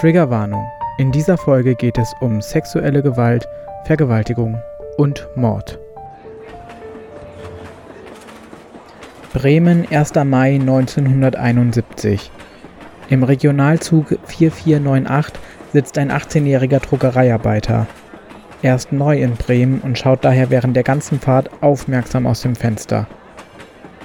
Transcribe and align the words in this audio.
Triggerwarnung. 0.00 0.64
In 0.98 1.10
dieser 1.10 1.36
Folge 1.36 1.74
geht 1.74 1.98
es 1.98 2.14
um 2.20 2.40
sexuelle 2.40 3.02
Gewalt, 3.02 3.48
Vergewaltigung 3.84 4.56
und 4.96 5.26
Mord. 5.34 5.76
Bremen, 9.32 9.88
1. 9.90 10.14
Mai 10.24 10.54
1971. 10.54 12.30
Im 13.10 13.24
Regionalzug 13.24 14.16
4498 14.26 15.34
sitzt 15.72 15.98
ein 15.98 16.12
18-jähriger 16.12 16.78
Druckereiarbeiter. 16.78 17.88
Er 18.62 18.76
ist 18.76 18.92
neu 18.92 19.20
in 19.20 19.34
Bremen 19.34 19.80
und 19.80 19.98
schaut 19.98 20.24
daher 20.24 20.48
während 20.50 20.76
der 20.76 20.84
ganzen 20.84 21.18
Fahrt 21.18 21.50
aufmerksam 21.60 22.28
aus 22.28 22.42
dem 22.42 22.54
Fenster. 22.54 23.08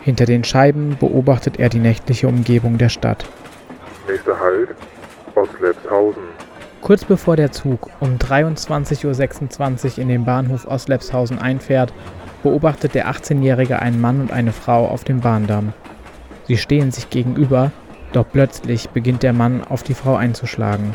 Hinter 0.01 0.25
den 0.25 0.43
Scheiben 0.43 0.97
beobachtet 0.99 1.59
er 1.59 1.69
die 1.69 1.77
nächtliche 1.77 2.27
Umgebung 2.27 2.79
der 2.79 2.89
Stadt. 2.89 3.25
Nächster 4.07 4.39
Halt, 4.39 4.69
Ostlepshausen. 5.35 6.23
Kurz 6.81 7.05
bevor 7.05 7.37
der 7.37 7.51
Zug 7.51 7.89
um 7.99 8.17
23.26 8.17 9.91
Uhr 9.93 9.97
in 9.99 10.09
den 10.09 10.25
Bahnhof 10.25 10.67
Ostlepshausen 10.67 11.39
einfährt, 11.39 11.93
beobachtet 12.43 12.93
der 12.93 13.09
18-Jährige 13.09 13.79
einen 13.79 14.01
Mann 14.01 14.19
und 14.19 14.31
eine 14.31 14.51
Frau 14.51 14.87
auf 14.87 15.03
dem 15.03 15.21
Bahndamm. 15.21 15.73
Sie 16.45 16.57
stehen 16.57 16.91
sich 16.91 17.09
gegenüber, 17.09 17.71
doch 18.11 18.25
plötzlich 18.31 18.89
beginnt 18.89 19.23
der 19.23 19.33
Mann 19.33 19.63
auf 19.63 19.83
die 19.83 19.93
Frau 19.93 20.15
einzuschlagen. 20.15 20.93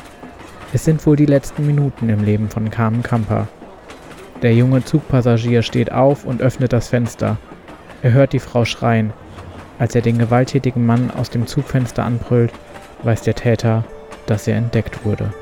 Es 0.75 0.85
sind 0.85 1.07
wohl 1.07 1.17
die 1.17 1.27
letzten 1.27 1.67
Minuten 1.67 2.11
im 2.11 2.23
Leben 2.23 2.51
von 2.51 2.71
Carmen 2.71 3.03
Kamper. 3.03 3.49
Der 4.43 4.55
junge 4.55 4.85
Zugpassagier 4.85 5.63
steht 5.63 5.91
auf 5.91 6.25
und 6.27 6.43
öffnet 6.43 6.73
das 6.73 6.89
Fenster. 6.89 7.39
Er 8.03 8.13
hört 8.13 8.35
die 8.35 8.39
Frau 8.39 8.67
schreien. 8.67 9.13
Als 9.79 9.95
er 9.95 10.03
den 10.03 10.19
gewalttätigen 10.19 10.85
Mann 10.85 11.11
aus 11.11 11.31
dem 11.31 11.47
Zugfenster 11.47 12.05
anbrüllt, 12.05 12.53
weiß 13.03 13.23
der 13.23 13.35
Täter, 13.35 13.85
dass 14.29 14.47
er 14.47 14.57
entdeckt 14.57 15.05
wurde. 15.05 15.33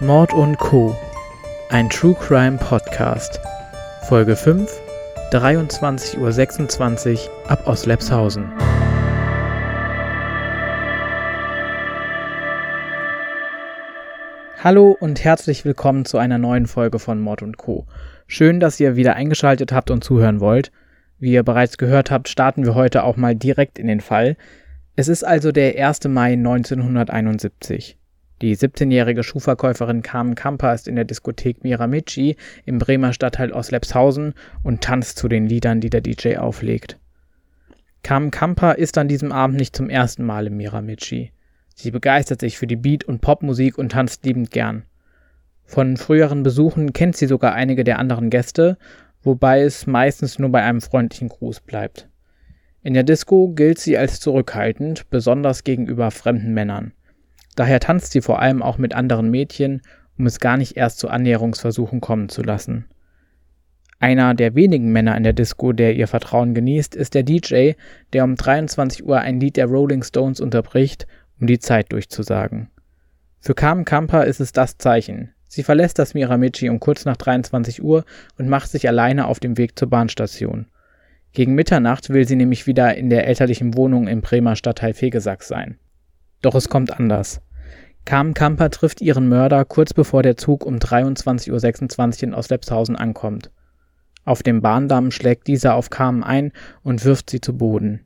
Mord 0.00 0.34
und 0.34 0.58
Co. 0.58 0.96
Ein 1.70 1.88
True 1.88 2.14
Crime 2.14 2.58
Podcast. 2.58 3.40
Folge 4.08 4.36
5, 4.36 4.70
23.26 5.30 7.12
Uhr 7.12 7.50
ab 7.50 7.66
aus 7.66 7.86
Lepshausen. 7.86 8.50
Hallo 14.62 14.96
und 14.98 15.22
herzlich 15.22 15.64
willkommen 15.66 16.06
zu 16.06 16.16
einer 16.16 16.38
neuen 16.38 16.66
Folge 16.66 16.98
von 16.98 17.20
Mord 17.20 17.42
und 17.42 17.58
Co. 17.58 17.86
Schön, 18.26 18.60
dass 18.60 18.80
ihr 18.80 18.96
wieder 18.96 19.14
eingeschaltet 19.14 19.72
habt 19.72 19.90
und 19.90 20.02
zuhören 20.02 20.40
wollt. 20.40 20.72
Wie 21.18 21.32
ihr 21.32 21.42
bereits 21.42 21.76
gehört 21.76 22.10
habt, 22.10 22.28
starten 22.28 22.64
wir 22.64 22.74
heute 22.74 23.04
auch 23.04 23.16
mal 23.16 23.34
direkt 23.34 23.78
in 23.78 23.86
den 23.86 24.00
Fall. 24.00 24.36
Es 24.96 25.08
ist 25.08 25.24
also 25.24 25.50
der 25.50 25.74
1. 25.84 26.04
Mai 26.04 26.34
1971. 26.34 27.98
Die 28.40 28.56
17-jährige 28.56 29.24
Schuhverkäuferin 29.24 30.02
Carmen 30.02 30.36
Kamper 30.36 30.72
ist 30.72 30.86
in 30.86 30.94
der 30.94 31.04
Diskothek 31.04 31.64
Miramichi 31.64 32.36
im 32.64 32.78
Bremer 32.78 33.12
Stadtteil 33.12 33.50
Oslepshausen 33.50 34.34
und 34.62 34.82
tanzt 34.82 35.18
zu 35.18 35.26
den 35.26 35.46
Liedern, 35.46 35.80
die 35.80 35.90
der 35.90 36.00
DJ 36.00 36.36
auflegt. 36.36 37.00
Carmen 38.04 38.30
Kamper 38.30 38.78
ist 38.78 38.96
an 38.96 39.08
diesem 39.08 39.32
Abend 39.32 39.56
nicht 39.56 39.74
zum 39.74 39.90
ersten 39.90 40.24
Mal 40.24 40.46
im 40.46 40.58
Miramichi. 40.58 41.32
Sie 41.74 41.90
begeistert 41.90 42.40
sich 42.40 42.56
für 42.56 42.68
die 42.68 42.76
Beat- 42.76 43.02
und 43.04 43.20
Popmusik 43.20 43.78
und 43.78 43.90
tanzt 43.90 44.24
liebend 44.24 44.52
gern. 44.52 44.84
Von 45.64 45.96
früheren 45.96 46.44
Besuchen 46.44 46.92
kennt 46.92 47.16
sie 47.16 47.26
sogar 47.26 47.54
einige 47.54 47.82
der 47.82 47.98
anderen 47.98 48.30
Gäste, 48.30 48.78
wobei 49.24 49.62
es 49.62 49.88
meistens 49.88 50.38
nur 50.38 50.50
bei 50.50 50.62
einem 50.62 50.80
freundlichen 50.80 51.30
Gruß 51.30 51.62
bleibt. 51.62 52.08
In 52.84 52.92
der 52.92 53.02
Disco 53.02 53.48
gilt 53.48 53.78
sie 53.78 53.96
als 53.96 54.20
zurückhaltend, 54.20 55.08
besonders 55.08 55.64
gegenüber 55.64 56.10
fremden 56.10 56.52
Männern. 56.52 56.92
Daher 57.56 57.80
tanzt 57.80 58.12
sie 58.12 58.20
vor 58.20 58.40
allem 58.40 58.62
auch 58.62 58.76
mit 58.76 58.94
anderen 58.94 59.30
Mädchen, 59.30 59.80
um 60.18 60.26
es 60.26 60.38
gar 60.38 60.58
nicht 60.58 60.76
erst 60.76 60.98
zu 60.98 61.08
Annäherungsversuchen 61.08 62.02
kommen 62.02 62.28
zu 62.28 62.42
lassen. 62.42 62.84
Einer 64.00 64.34
der 64.34 64.54
wenigen 64.54 64.92
Männer 64.92 65.16
in 65.16 65.22
der 65.22 65.32
Disco, 65.32 65.72
der 65.72 65.96
ihr 65.96 66.06
Vertrauen 66.06 66.52
genießt, 66.52 66.94
ist 66.94 67.14
der 67.14 67.22
DJ, 67.22 67.72
der 68.12 68.22
um 68.22 68.36
23 68.36 69.06
Uhr 69.06 69.18
ein 69.18 69.40
Lied 69.40 69.56
der 69.56 69.66
Rolling 69.66 70.02
Stones 70.02 70.40
unterbricht 70.40 71.06
um 71.40 71.46
die 71.46 71.58
Zeit 71.58 71.90
durchzusagen. 71.90 72.68
Für 73.40 73.54
Carmen 73.54 73.86
Kamper 73.86 74.26
ist 74.26 74.40
es 74.40 74.52
das 74.52 74.76
Zeichen. 74.76 75.32
Sie 75.48 75.62
verlässt 75.62 75.98
das 75.98 76.12
Miramichi 76.12 76.68
um 76.68 76.80
kurz 76.80 77.06
nach 77.06 77.16
23 77.16 77.82
Uhr 77.82 78.04
und 78.36 78.48
macht 78.48 78.70
sich 78.70 78.88
alleine 78.88 79.26
auf 79.26 79.40
dem 79.40 79.56
Weg 79.56 79.78
zur 79.78 79.88
Bahnstation. 79.88 80.66
Gegen 81.34 81.56
Mitternacht 81.56 82.10
will 82.10 82.28
sie 82.28 82.36
nämlich 82.36 82.68
wieder 82.68 82.96
in 82.96 83.10
der 83.10 83.26
elterlichen 83.26 83.76
Wohnung 83.76 84.06
im 84.06 84.20
Bremer 84.20 84.54
Stadtteil 84.54 84.94
Fegesack 84.94 85.42
sein. 85.42 85.78
Doch 86.42 86.54
es 86.54 86.68
kommt 86.68 86.96
anders. 86.96 87.40
Carmen 88.04 88.34
Kamper 88.34 88.70
trifft 88.70 89.00
ihren 89.00 89.28
Mörder 89.28 89.64
kurz 89.64 89.92
bevor 89.92 90.22
der 90.22 90.36
Zug 90.36 90.64
um 90.64 90.76
23.26 90.76 92.18
Uhr 92.18 92.22
in 92.22 92.34
Oslepshausen 92.34 92.94
ankommt. 92.94 93.50
Auf 94.24 94.44
dem 94.44 94.62
Bahndamm 94.62 95.10
schlägt 95.10 95.48
dieser 95.48 95.74
auf 95.74 95.90
Carmen 95.90 96.22
ein 96.22 96.52
und 96.84 97.04
wirft 97.04 97.30
sie 97.30 97.40
zu 97.40 97.56
Boden. 97.56 98.04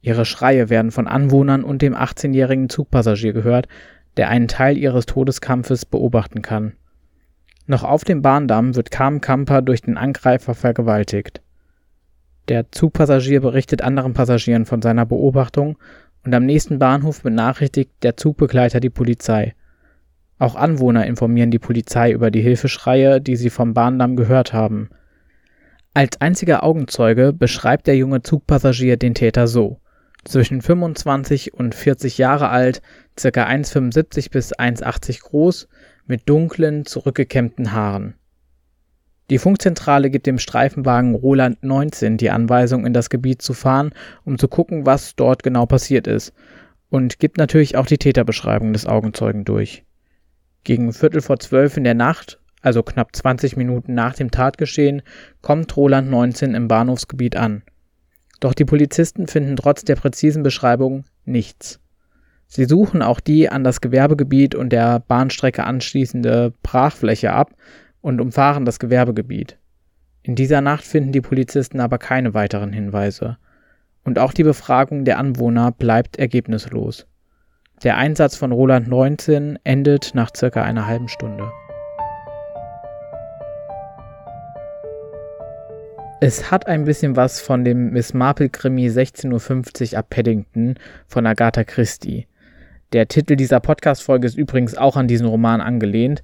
Ihre 0.00 0.24
Schreie 0.24 0.70
werden 0.70 0.90
von 0.90 1.06
Anwohnern 1.06 1.64
und 1.64 1.82
dem 1.82 1.94
18-jährigen 1.94 2.70
Zugpassagier 2.70 3.34
gehört, 3.34 3.68
der 4.16 4.30
einen 4.30 4.48
Teil 4.48 4.78
ihres 4.78 5.04
Todeskampfes 5.04 5.84
beobachten 5.84 6.40
kann. 6.40 6.72
Noch 7.66 7.84
auf 7.84 8.04
dem 8.04 8.22
Bahndamm 8.22 8.74
wird 8.74 8.90
Carmen 8.90 9.20
Kamper 9.20 9.60
durch 9.60 9.82
den 9.82 9.98
Angreifer 9.98 10.54
vergewaltigt. 10.54 11.43
Der 12.48 12.70
Zugpassagier 12.70 13.40
berichtet 13.40 13.82
anderen 13.82 14.12
Passagieren 14.12 14.66
von 14.66 14.82
seiner 14.82 15.06
Beobachtung 15.06 15.78
und 16.24 16.34
am 16.34 16.44
nächsten 16.44 16.78
Bahnhof 16.78 17.22
benachrichtigt 17.22 17.90
der 18.02 18.16
Zugbegleiter 18.16 18.80
die 18.80 18.90
Polizei. 18.90 19.54
Auch 20.38 20.54
Anwohner 20.54 21.06
informieren 21.06 21.50
die 21.50 21.58
Polizei 21.58 22.12
über 22.12 22.30
die 22.30 22.42
Hilfeschreie, 22.42 23.20
die 23.20 23.36
sie 23.36 23.50
vom 23.50 23.72
Bahndamm 23.72 24.16
gehört 24.16 24.52
haben. 24.52 24.90
Als 25.94 26.20
einziger 26.20 26.64
Augenzeuge 26.64 27.32
beschreibt 27.32 27.86
der 27.86 27.96
junge 27.96 28.22
Zugpassagier 28.22 28.96
den 28.96 29.14
Täter 29.14 29.46
so 29.46 29.80
zwischen 30.24 30.62
25 30.62 31.54
und 31.54 31.74
40 31.74 32.18
Jahre 32.18 32.48
alt, 32.48 32.82
ca. 33.16 33.28
1,75 33.28 34.30
bis 34.30 34.54
1,80 34.54 35.22
groß, 35.22 35.68
mit 36.06 36.28
dunklen, 36.28 36.86
zurückgekämmten 36.86 37.72
Haaren. 37.72 38.14
Die 39.30 39.38
Funkzentrale 39.38 40.10
gibt 40.10 40.26
dem 40.26 40.38
Streifenwagen 40.38 41.14
Roland 41.14 41.62
19 41.62 42.18
die 42.18 42.30
Anweisung, 42.30 42.84
in 42.86 42.92
das 42.92 43.10
Gebiet 43.10 43.40
zu 43.40 43.54
fahren, 43.54 43.92
um 44.24 44.38
zu 44.38 44.48
gucken, 44.48 44.86
was 44.86 45.16
dort 45.16 45.42
genau 45.42 45.66
passiert 45.66 46.06
ist, 46.06 46.32
und 46.90 47.18
gibt 47.18 47.38
natürlich 47.38 47.76
auch 47.76 47.86
die 47.86 47.98
Täterbeschreibung 47.98 48.72
des 48.72 48.86
Augenzeugen 48.86 49.44
durch. 49.44 49.84
Gegen 50.64 50.92
Viertel 50.92 51.22
vor 51.22 51.38
zwölf 51.38 51.76
in 51.76 51.84
der 51.84 51.94
Nacht, 51.94 52.38
also 52.60 52.82
knapp 52.82 53.16
20 53.16 53.56
Minuten 53.56 53.94
nach 53.94 54.14
dem 54.14 54.30
Tatgeschehen, 54.30 55.02
kommt 55.42 55.76
Roland 55.76 56.10
19 56.10 56.54
im 56.54 56.68
Bahnhofsgebiet 56.68 57.36
an– 57.36 57.62
doch 58.44 58.52
die 58.52 58.66
Polizisten 58.66 59.26
finden 59.26 59.56
trotz 59.56 59.84
der 59.84 59.96
präzisen 59.96 60.42
Beschreibung 60.42 61.04
nichts. 61.24 61.80
Sie 62.46 62.66
suchen 62.66 63.00
auch 63.00 63.20
die 63.20 63.48
an 63.48 63.64
das 63.64 63.80
Gewerbegebiet 63.80 64.54
und 64.54 64.70
der 64.70 65.00
Bahnstrecke 65.00 65.64
anschließende 65.64 66.52
Brachfläche 66.62 67.32
ab 67.32 67.52
und 68.04 68.20
umfahren 68.20 68.66
das 68.66 68.78
Gewerbegebiet. 68.78 69.56
In 70.22 70.34
dieser 70.34 70.60
Nacht 70.60 70.84
finden 70.84 71.12
die 71.12 71.22
Polizisten 71.22 71.80
aber 71.80 71.96
keine 71.96 72.34
weiteren 72.34 72.70
Hinweise. 72.70 73.38
Und 74.04 74.18
auch 74.18 74.34
die 74.34 74.42
Befragung 74.42 75.06
der 75.06 75.18
Anwohner 75.18 75.72
bleibt 75.72 76.18
ergebnislos. 76.18 77.06
Der 77.82 77.96
Einsatz 77.96 78.36
von 78.36 78.52
Roland 78.52 78.88
19 78.88 79.58
endet 79.64 80.14
nach 80.14 80.30
circa 80.36 80.62
einer 80.62 80.86
halben 80.86 81.08
Stunde. 81.08 81.50
Es 86.20 86.50
hat 86.50 86.66
ein 86.66 86.84
bisschen 86.84 87.16
was 87.16 87.40
von 87.40 87.64
dem 87.64 87.92
Miss 87.92 88.12
Marple 88.12 88.50
Krimi 88.50 88.88
16.50 88.88 89.92
Uhr 89.92 89.98
ab 89.98 90.10
Paddington 90.10 90.74
von 91.06 91.26
Agatha 91.26 91.64
Christie. 91.64 92.26
Der 92.92 93.08
Titel 93.08 93.34
dieser 93.36 93.60
Podcast-Folge 93.60 94.26
ist 94.26 94.36
übrigens 94.36 94.76
auch 94.76 94.96
an 94.96 95.08
diesen 95.08 95.26
Roman 95.26 95.62
angelehnt. 95.62 96.22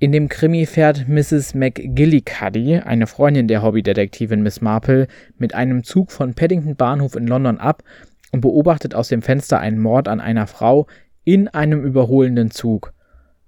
In 0.00 0.12
dem 0.12 0.28
Krimi 0.28 0.64
fährt 0.64 1.08
Mrs. 1.08 1.54
McGillicuddy, 1.54 2.76
eine 2.76 3.08
Freundin 3.08 3.48
der 3.48 3.62
Hobbydetektivin 3.62 4.42
Miss 4.42 4.60
Marple, 4.60 5.08
mit 5.38 5.54
einem 5.54 5.82
Zug 5.82 6.12
von 6.12 6.34
Paddington 6.34 6.76
Bahnhof 6.76 7.16
in 7.16 7.26
London 7.26 7.58
ab 7.58 7.82
und 8.30 8.40
beobachtet 8.40 8.94
aus 8.94 9.08
dem 9.08 9.22
Fenster 9.22 9.58
einen 9.58 9.80
Mord 9.80 10.06
an 10.06 10.20
einer 10.20 10.46
Frau 10.46 10.86
in 11.24 11.48
einem 11.48 11.82
überholenden 11.84 12.52
Zug. 12.52 12.92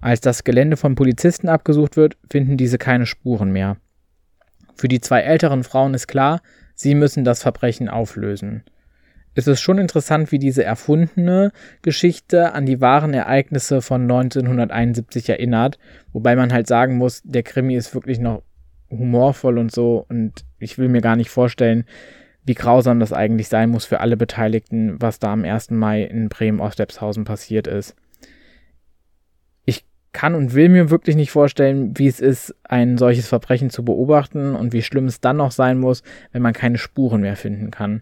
Als 0.01 0.19
das 0.19 0.43
Gelände 0.43 0.75
von 0.75 0.95
Polizisten 0.95 1.47
abgesucht 1.47 1.95
wird, 1.95 2.17
finden 2.29 2.57
diese 2.57 2.77
keine 2.77 3.05
Spuren 3.05 3.53
mehr. 3.53 3.77
Für 4.75 4.89
die 4.89 4.99
zwei 4.99 5.21
älteren 5.21 5.63
Frauen 5.63 5.93
ist 5.93 6.07
klar, 6.07 6.41
sie 6.75 6.95
müssen 6.95 7.23
das 7.23 7.41
Verbrechen 7.41 7.87
auflösen. 7.87 8.65
Es 9.33 9.47
ist 9.47 9.61
schon 9.61 9.77
interessant, 9.77 10.31
wie 10.31 10.39
diese 10.39 10.63
erfundene 10.63 11.51
Geschichte 11.81 12.53
an 12.53 12.65
die 12.65 12.81
wahren 12.81 13.13
Ereignisse 13.13 13.81
von 13.81 14.01
1971 14.01 15.29
erinnert, 15.29 15.79
wobei 16.11 16.35
man 16.35 16.51
halt 16.51 16.67
sagen 16.67 16.97
muss, 16.97 17.21
der 17.23 17.43
Krimi 17.43 17.75
ist 17.75 17.93
wirklich 17.93 18.19
noch 18.19 18.43
humorvoll 18.89 19.57
und 19.57 19.71
so 19.71 20.05
und 20.09 20.43
ich 20.59 20.77
will 20.77 20.89
mir 20.89 21.01
gar 21.01 21.15
nicht 21.15 21.29
vorstellen, 21.29 21.85
wie 22.43 22.55
grausam 22.55 22.99
das 22.99 23.13
eigentlich 23.13 23.47
sein 23.47 23.69
muss 23.69 23.85
für 23.85 24.01
alle 24.01 24.17
Beteiligten, 24.17 25.01
was 25.01 25.19
da 25.19 25.31
am 25.31 25.45
1. 25.45 25.71
Mai 25.71 26.03
in 26.03 26.27
Bremen-Ostlepshausen 26.27 27.23
passiert 27.23 27.67
ist. 27.67 27.95
Ich 29.63 29.85
kann 30.11 30.35
und 30.35 30.53
will 30.53 30.67
mir 30.67 30.89
wirklich 30.89 31.15
nicht 31.15 31.31
vorstellen, 31.31 31.97
wie 31.97 32.07
es 32.07 32.19
ist, 32.19 32.55
ein 32.63 32.97
solches 32.97 33.27
Verbrechen 33.27 33.69
zu 33.69 33.85
beobachten 33.85 34.55
und 34.55 34.73
wie 34.73 34.81
schlimm 34.81 35.05
es 35.05 35.21
dann 35.21 35.37
noch 35.37 35.51
sein 35.51 35.79
muss, 35.79 36.03
wenn 36.33 36.41
man 36.41 36.53
keine 36.53 36.79
Spuren 36.79 37.21
mehr 37.21 37.37
finden 37.37 37.71
kann. 37.71 38.01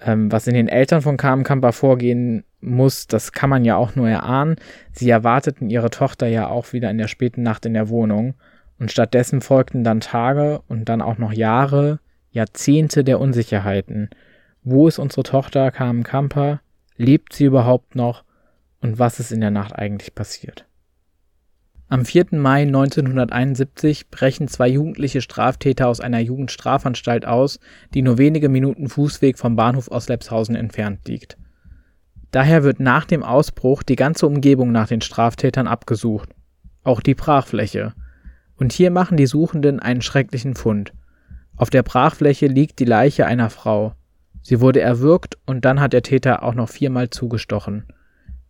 Ähm, 0.00 0.32
was 0.32 0.46
in 0.46 0.54
den 0.54 0.68
Eltern 0.68 1.02
von 1.02 1.16
Carmen 1.16 1.44
Kamper 1.44 1.72
vorgehen 1.72 2.44
muss, 2.60 3.06
das 3.06 3.32
kann 3.32 3.50
man 3.50 3.64
ja 3.64 3.76
auch 3.76 3.94
nur 3.94 4.08
erahnen. 4.08 4.56
Sie 4.92 5.10
erwarteten 5.10 5.68
ihre 5.68 5.90
Tochter 5.90 6.26
ja 6.26 6.48
auch 6.48 6.72
wieder 6.72 6.90
in 6.90 6.98
der 6.98 7.08
späten 7.08 7.42
Nacht 7.42 7.66
in 7.66 7.74
der 7.74 7.88
Wohnung. 7.88 8.34
Und 8.78 8.90
stattdessen 8.90 9.40
folgten 9.40 9.84
dann 9.84 10.00
Tage 10.00 10.60
und 10.66 10.88
dann 10.88 11.02
auch 11.02 11.18
noch 11.18 11.32
Jahre, 11.32 12.00
Jahrzehnte 12.30 13.04
der 13.04 13.20
Unsicherheiten. 13.20 14.10
Wo 14.64 14.88
ist 14.88 14.98
unsere 14.98 15.22
Tochter 15.22 15.70
Carmen 15.70 16.02
Kamper? 16.02 16.60
Lebt 16.96 17.32
sie 17.32 17.44
überhaupt 17.44 17.94
noch? 17.94 18.24
Und 18.80 18.98
was 18.98 19.20
ist 19.20 19.30
in 19.30 19.40
der 19.40 19.50
Nacht 19.50 19.74
eigentlich 19.76 20.14
passiert? 20.14 20.66
Am 21.92 22.06
4. 22.06 22.28
Mai 22.30 22.62
1971 22.62 24.08
brechen 24.08 24.48
zwei 24.48 24.66
jugendliche 24.66 25.20
Straftäter 25.20 25.88
aus 25.88 26.00
einer 26.00 26.20
Jugendstrafanstalt 26.20 27.26
aus, 27.26 27.60
die 27.92 28.00
nur 28.00 28.16
wenige 28.16 28.48
Minuten 28.48 28.88
Fußweg 28.88 29.36
vom 29.36 29.56
Bahnhof 29.56 29.90
Oslepshausen 29.90 30.54
entfernt 30.54 31.06
liegt. 31.06 31.36
Daher 32.30 32.62
wird 32.62 32.80
nach 32.80 33.04
dem 33.04 33.22
Ausbruch 33.22 33.82
die 33.82 33.96
ganze 33.96 34.26
Umgebung 34.26 34.72
nach 34.72 34.88
den 34.88 35.02
Straftätern 35.02 35.66
abgesucht, 35.66 36.30
auch 36.82 37.02
die 37.02 37.14
Brachfläche. 37.14 37.92
Und 38.56 38.72
hier 38.72 38.90
machen 38.90 39.18
die 39.18 39.26
Suchenden 39.26 39.78
einen 39.78 40.00
schrecklichen 40.00 40.54
Fund. 40.54 40.94
Auf 41.56 41.68
der 41.68 41.82
Brachfläche 41.82 42.46
liegt 42.46 42.78
die 42.78 42.86
Leiche 42.86 43.26
einer 43.26 43.50
Frau. 43.50 43.92
Sie 44.40 44.62
wurde 44.62 44.80
erwürgt 44.80 45.36
und 45.44 45.66
dann 45.66 45.78
hat 45.78 45.92
der 45.92 46.02
Täter 46.02 46.42
auch 46.42 46.54
noch 46.54 46.70
viermal 46.70 47.10
zugestochen. 47.10 47.84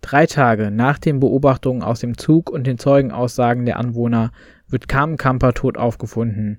Drei 0.03 0.27
Tage 0.27 0.71
nach 0.71 0.99
den 0.99 1.21
Beobachtungen 1.21 1.83
aus 1.83 2.01
dem 2.01 2.19
Zug 2.19 2.51
und 2.51 2.67
den 2.67 2.77
Zeugenaussagen 2.77 3.65
der 3.65 3.79
Anwohner 3.79 4.33
wird 4.69 4.89
Carmen 4.89 5.17
Kamper 5.17 5.55
tot 5.55 5.79
aufgefunden. 5.79 6.59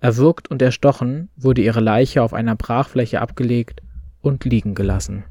Erwürgt 0.00 0.50
und 0.50 0.60
erstochen 0.60 1.30
wurde 1.36 1.62
ihre 1.62 1.80
Leiche 1.80 2.22
auf 2.22 2.34
einer 2.34 2.56
Brachfläche 2.56 3.20
abgelegt 3.20 3.80
und 4.20 4.44
liegen 4.44 4.74
gelassen. 4.74 5.24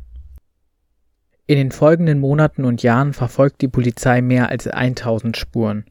In 1.48 1.58
den 1.58 1.72
folgenden 1.72 2.20
Monaten 2.20 2.64
und 2.64 2.82
Jahren 2.82 3.14
verfolgt 3.14 3.62
die 3.62 3.68
Polizei 3.68 4.22
mehr 4.22 4.50
als 4.50 4.68
1000 4.68 5.36
Spuren. 5.36 5.84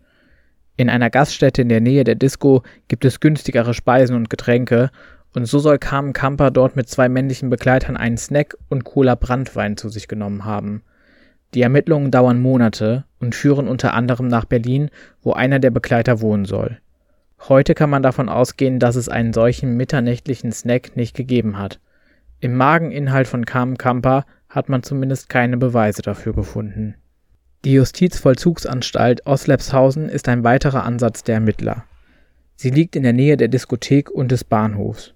In 0.76 0.88
einer 0.88 1.11
Gaststätte 1.11 1.62
in 1.62 1.69
der 1.69 1.81
Nähe 1.81 2.05
der 2.05 2.15
Disco 2.15 2.62
gibt 2.88 3.05
es 3.05 3.20
günstigere 3.20 3.75
Speisen 3.75 4.17
und 4.17 4.31
Getränke, 4.31 4.91
und 5.35 5.44
so 5.44 5.59
soll 5.59 5.79
Carmen 5.79 6.15
Kamper 6.15 6.50
dort 6.50 6.76
mit 6.76 6.88
zwei 6.88 7.09
männlichen 7.09 7.50
Begleitern 7.50 7.97
einen 7.97 8.17
Snack 8.17 8.56
und 8.69 8.85
Cola 8.85 9.17
Brandwein 9.17 9.76
zu 9.76 9.91
sich 9.91 10.09
genommen 10.09 10.47
haben. 10.47 10.82
Die 11.54 11.62
Ermittlungen 11.62 12.10
dauern 12.10 12.40
Monate 12.40 13.04
und 13.20 13.34
führen 13.34 13.68
unter 13.68 13.94
anderem 13.94 14.28
nach 14.28 14.44
Berlin, 14.44 14.90
wo 15.22 15.32
einer 15.32 15.58
der 15.58 15.70
Begleiter 15.70 16.20
wohnen 16.20 16.44
soll. 16.44 16.78
Heute 17.48 17.74
kann 17.74 17.88
man 17.88 18.02
davon 18.02 18.28
ausgehen, 18.28 18.78
dass 18.78 18.96
es 18.96 19.08
einen 19.08 19.32
solchen 19.32 19.76
mitternächtlichen 19.76 20.52
Snack 20.52 20.96
nicht 20.96 21.16
gegeben 21.16 21.56
hat. 21.56 21.80
Im 22.40 22.54
Mageninhalt 22.54 23.28
von 23.28 23.46
Carmen 23.46 23.78
Kamper 23.78 24.26
hat 24.48 24.68
man 24.68 24.82
zumindest 24.82 25.28
keine 25.28 25.56
Beweise 25.56 26.02
dafür 26.02 26.34
gefunden. 26.34 26.96
Die 27.64 27.72
Justizvollzugsanstalt 27.72 29.26
Oslepshausen 29.26 30.08
ist 30.08 30.28
ein 30.28 30.44
weiterer 30.44 30.84
Ansatz 30.84 31.24
der 31.24 31.36
Ermittler. 31.36 31.84
Sie 32.56 32.70
liegt 32.70 32.94
in 32.94 33.02
der 33.02 33.12
Nähe 33.12 33.36
der 33.36 33.48
Diskothek 33.48 34.10
und 34.10 34.30
des 34.30 34.44
Bahnhofs. 34.44 35.14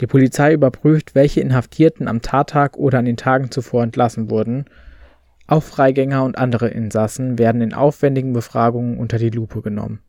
Die 0.00 0.06
Polizei 0.06 0.52
überprüft, 0.52 1.14
welche 1.14 1.40
Inhaftierten 1.40 2.08
am 2.08 2.22
Tattag 2.22 2.76
oder 2.76 2.98
an 2.98 3.04
den 3.04 3.16
Tagen 3.16 3.50
zuvor 3.50 3.82
entlassen 3.82 4.30
wurden 4.30 4.66
auch 5.50 5.62
Freigänger 5.62 6.24
und 6.24 6.38
andere 6.38 6.68
Insassen 6.68 7.38
werden 7.38 7.60
in 7.60 7.74
aufwendigen 7.74 8.32
Befragungen 8.32 8.98
unter 8.98 9.18
die 9.18 9.30
Lupe 9.30 9.62
genommen. 9.62 10.00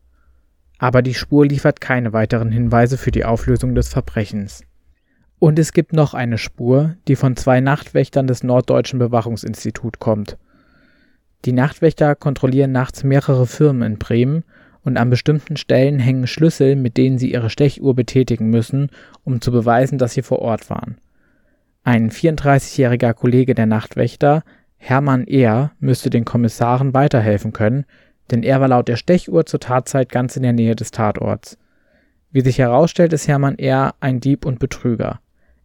Aber 0.78 1.02
die 1.02 1.14
Spur 1.14 1.46
liefert 1.46 1.80
keine 1.80 2.12
weiteren 2.12 2.52
Hinweise 2.52 2.96
für 2.96 3.10
die 3.10 3.24
Auflösung 3.24 3.74
des 3.74 3.88
Verbrechens. 3.88 4.64
Und 5.38 5.58
es 5.58 5.72
gibt 5.72 5.92
noch 5.92 6.14
eine 6.14 6.38
Spur, 6.38 6.94
die 7.08 7.16
von 7.16 7.36
zwei 7.36 7.60
Nachtwächtern 7.60 8.28
des 8.28 8.44
Norddeutschen 8.44 9.00
Bewachungsinstitut 9.00 9.98
kommt. 9.98 10.38
Die 11.44 11.52
Nachtwächter 11.52 12.14
kontrollieren 12.14 12.70
nachts 12.70 13.02
mehrere 13.02 13.48
Firmen 13.48 13.82
in 13.82 13.98
Bremen 13.98 14.44
und 14.84 14.96
an 14.96 15.10
bestimmten 15.10 15.56
Stellen 15.56 15.98
hängen 15.98 16.28
Schlüssel, 16.28 16.76
mit 16.76 16.96
denen 16.96 17.18
sie 17.18 17.32
ihre 17.32 17.50
Stechuhr 17.50 17.96
betätigen 17.96 18.50
müssen, 18.50 18.90
um 19.24 19.40
zu 19.40 19.50
beweisen, 19.50 19.98
dass 19.98 20.12
sie 20.12 20.22
vor 20.22 20.38
Ort 20.38 20.70
waren. 20.70 20.98
Ein 21.82 22.12
34-jähriger 22.12 23.12
Kollege 23.12 23.56
der 23.56 23.66
Nachtwächter 23.66 24.44
Hermann 24.84 25.28
Ehr 25.28 25.70
müsste 25.78 26.10
den 26.10 26.24
Kommissaren 26.24 26.92
weiterhelfen 26.92 27.52
können, 27.52 27.84
denn 28.32 28.42
er 28.42 28.60
war 28.60 28.66
laut 28.66 28.88
der 28.88 28.96
Stechuhr 28.96 29.46
zur 29.46 29.60
Tatzeit 29.60 30.08
ganz 30.08 30.36
in 30.36 30.42
der 30.42 30.52
Nähe 30.52 30.74
des 30.74 30.90
Tatorts. 30.90 31.56
Wie 32.32 32.40
sich 32.40 32.58
herausstellt, 32.58 33.12
ist 33.12 33.28
Hermann 33.28 33.54
Ehr 33.58 33.94
ein 34.00 34.18
Dieb 34.18 34.44
und 34.44 34.58
Betrüger. 34.58 35.20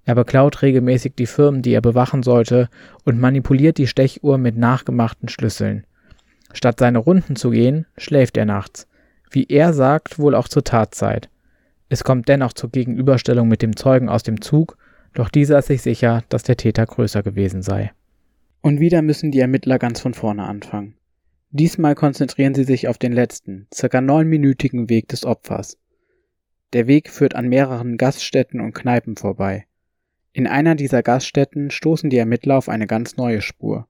Er 0.06 0.14
beklaut 0.14 0.62
regelmäßig 0.62 1.16
die 1.16 1.26
Firmen, 1.26 1.64
die 1.64 1.74
er 1.74 1.82
bewachen 1.82 2.22
sollte, 2.22 2.70
und 3.06 3.20
manipuliert 3.20 3.80
die 3.80 3.88
Stechuhr 3.88 4.38
mit 4.38 4.56
nachgemachten 4.56 5.30
Schlüsseln. 5.30 5.88
Statt 6.54 6.78
seine 6.78 7.00
Runden 7.00 7.36
zu 7.36 7.50
gehen, 7.50 7.88
schläft 7.98 8.38
er 8.38 8.46
nachts. 8.46 8.88
Wie 9.32 9.48
er 9.50 9.74
sagt, 9.74 10.20
wohl 10.20 10.36
auch 10.36 10.48
zur 10.48 10.64
Tatzeit. 10.64 11.28
Es 11.90 12.04
kommt 12.04 12.30
dennoch 12.30 12.54
zur 12.54 12.70
Gegenüberstellung 12.70 13.48
mit 13.48 13.64
dem 13.64 13.76
Zeugen 13.76 14.10
aus 14.10 14.22
dem 14.22 14.42
Zug, 14.42 14.78
doch 15.16 15.30
dieser 15.30 15.58
ist 15.58 15.68
sich 15.68 15.82
sicher, 15.82 16.22
dass 16.30 16.44
der 16.44 16.58
Täter 16.58 16.86
größer 16.86 17.24
gewesen 17.24 17.64
sei. 17.64 17.92
Und 18.62 18.80
wieder 18.80 19.02
müssen 19.02 19.32
die 19.32 19.40
Ermittler 19.40 19.80
ganz 19.80 20.00
von 20.00 20.14
vorne 20.14 20.44
anfangen. 20.44 20.96
Diesmal 21.50 21.96
konzentrieren 21.96 22.54
sie 22.54 22.66
sich 22.66 22.88
auf 22.88 22.98
den 22.98 23.14
letzten, 23.14 23.68
circa 23.74 24.02
neunminütigen 24.02 24.90
Weg 24.90 25.08
des 25.08 25.26
Opfers. 25.26 25.78
Der 26.74 26.88
Weg 26.88 27.10
führt 27.10 27.36
an 27.36 27.48
mehreren 27.48 27.98
Gaststätten 27.98 28.60
und 28.60 28.74
Kneipen 28.74 29.16
vorbei. 29.16 29.66
In 30.34 30.46
einer 30.46 30.76
dieser 30.76 31.04
Gaststätten 31.04 31.72
stoßen 31.72 32.10
die 32.10 32.18
Ermittler 32.18 32.58
auf 32.58 32.68
eine 32.68 32.88
ganz 32.88 33.16
neue 33.16 33.42
Spur. 33.42 33.88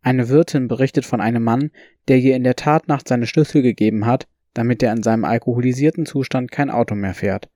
Eine 0.00 0.28
Wirtin 0.28 0.68
berichtet 0.68 1.04
von 1.04 1.20
einem 1.20 1.42
Mann, 1.42 1.70
der 2.08 2.18
ihr 2.18 2.36
in 2.36 2.44
der 2.44 2.56
Tatnacht 2.56 3.08
seine 3.08 3.26
Schlüssel 3.26 3.62
gegeben 3.62 4.06
hat, 4.06 4.28
damit 4.54 4.82
er 4.82 4.92
in 4.92 5.02
seinem 5.02 5.24
alkoholisierten 5.24 6.06
Zustand 6.06 6.52
kein 6.52 6.70
Auto 6.70 6.94
mehr 6.94 7.14
fährt. 7.14 7.50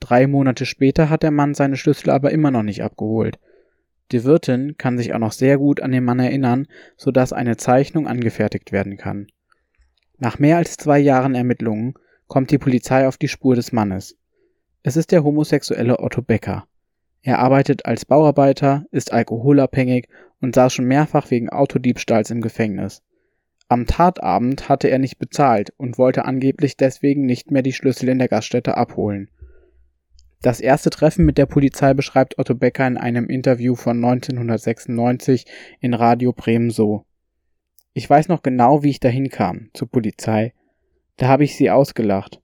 Drei 0.00 0.26
Monate 0.26 0.66
später 0.66 1.08
hat 1.08 1.22
der 1.22 1.30
Mann 1.30 1.54
seine 1.54 1.76
Schlüssel 1.76 2.10
aber 2.10 2.30
immer 2.30 2.50
noch 2.50 2.62
nicht 2.62 2.82
abgeholt 2.82 3.38
die 4.12 4.24
Wirtin 4.24 4.76
kann 4.76 4.98
sich 4.98 5.14
auch 5.14 5.18
noch 5.18 5.32
sehr 5.32 5.58
gut 5.58 5.80
an 5.80 5.92
den 5.92 6.04
Mann 6.04 6.18
erinnern, 6.18 6.66
so 6.96 7.10
dass 7.10 7.32
eine 7.32 7.56
Zeichnung 7.56 8.06
angefertigt 8.06 8.72
werden 8.72 8.96
kann. 8.96 9.26
Nach 10.18 10.38
mehr 10.38 10.56
als 10.58 10.76
zwei 10.76 10.98
Jahren 10.98 11.34
Ermittlungen 11.34 11.94
kommt 12.26 12.50
die 12.50 12.58
Polizei 12.58 13.08
auf 13.08 13.16
die 13.16 13.28
Spur 13.28 13.54
des 13.54 13.72
Mannes. 13.72 14.16
Es 14.82 14.96
ist 14.96 15.12
der 15.12 15.24
homosexuelle 15.24 16.00
Otto 16.00 16.22
Becker. 16.22 16.66
Er 17.22 17.38
arbeitet 17.38 17.86
als 17.86 18.04
Bauarbeiter, 18.04 18.86
ist 18.90 19.12
alkoholabhängig 19.12 20.08
und 20.40 20.54
saß 20.54 20.72
schon 20.72 20.86
mehrfach 20.86 21.30
wegen 21.30 21.50
Autodiebstahls 21.50 22.30
im 22.30 22.40
Gefängnis. 22.40 23.02
Am 23.68 23.86
Tatabend 23.86 24.68
hatte 24.68 24.88
er 24.88 24.98
nicht 24.98 25.18
bezahlt 25.18 25.72
und 25.76 25.98
wollte 25.98 26.24
angeblich 26.24 26.76
deswegen 26.76 27.26
nicht 27.26 27.50
mehr 27.50 27.62
die 27.62 27.72
Schlüssel 27.72 28.08
in 28.08 28.18
der 28.18 28.28
Gaststätte 28.28 28.76
abholen. 28.76 29.30
Das 30.42 30.60
erste 30.60 30.88
Treffen 30.88 31.26
mit 31.26 31.36
der 31.36 31.44
Polizei 31.44 31.92
beschreibt 31.92 32.38
Otto 32.38 32.54
Becker 32.54 32.86
in 32.86 32.96
einem 32.96 33.28
Interview 33.28 33.74
von 33.74 34.02
1996 34.02 35.44
in 35.80 35.92
Radio 35.92 36.32
Bremen 36.32 36.70
so. 36.70 37.04
Ich 37.92 38.08
weiß 38.08 38.28
noch 38.28 38.42
genau, 38.42 38.82
wie 38.82 38.88
ich 38.88 39.00
dahin 39.00 39.28
kam, 39.28 39.68
zur 39.74 39.90
Polizei. 39.90 40.54
Da 41.18 41.28
habe 41.28 41.44
ich 41.44 41.56
sie 41.56 41.70
ausgelacht. 41.70 42.40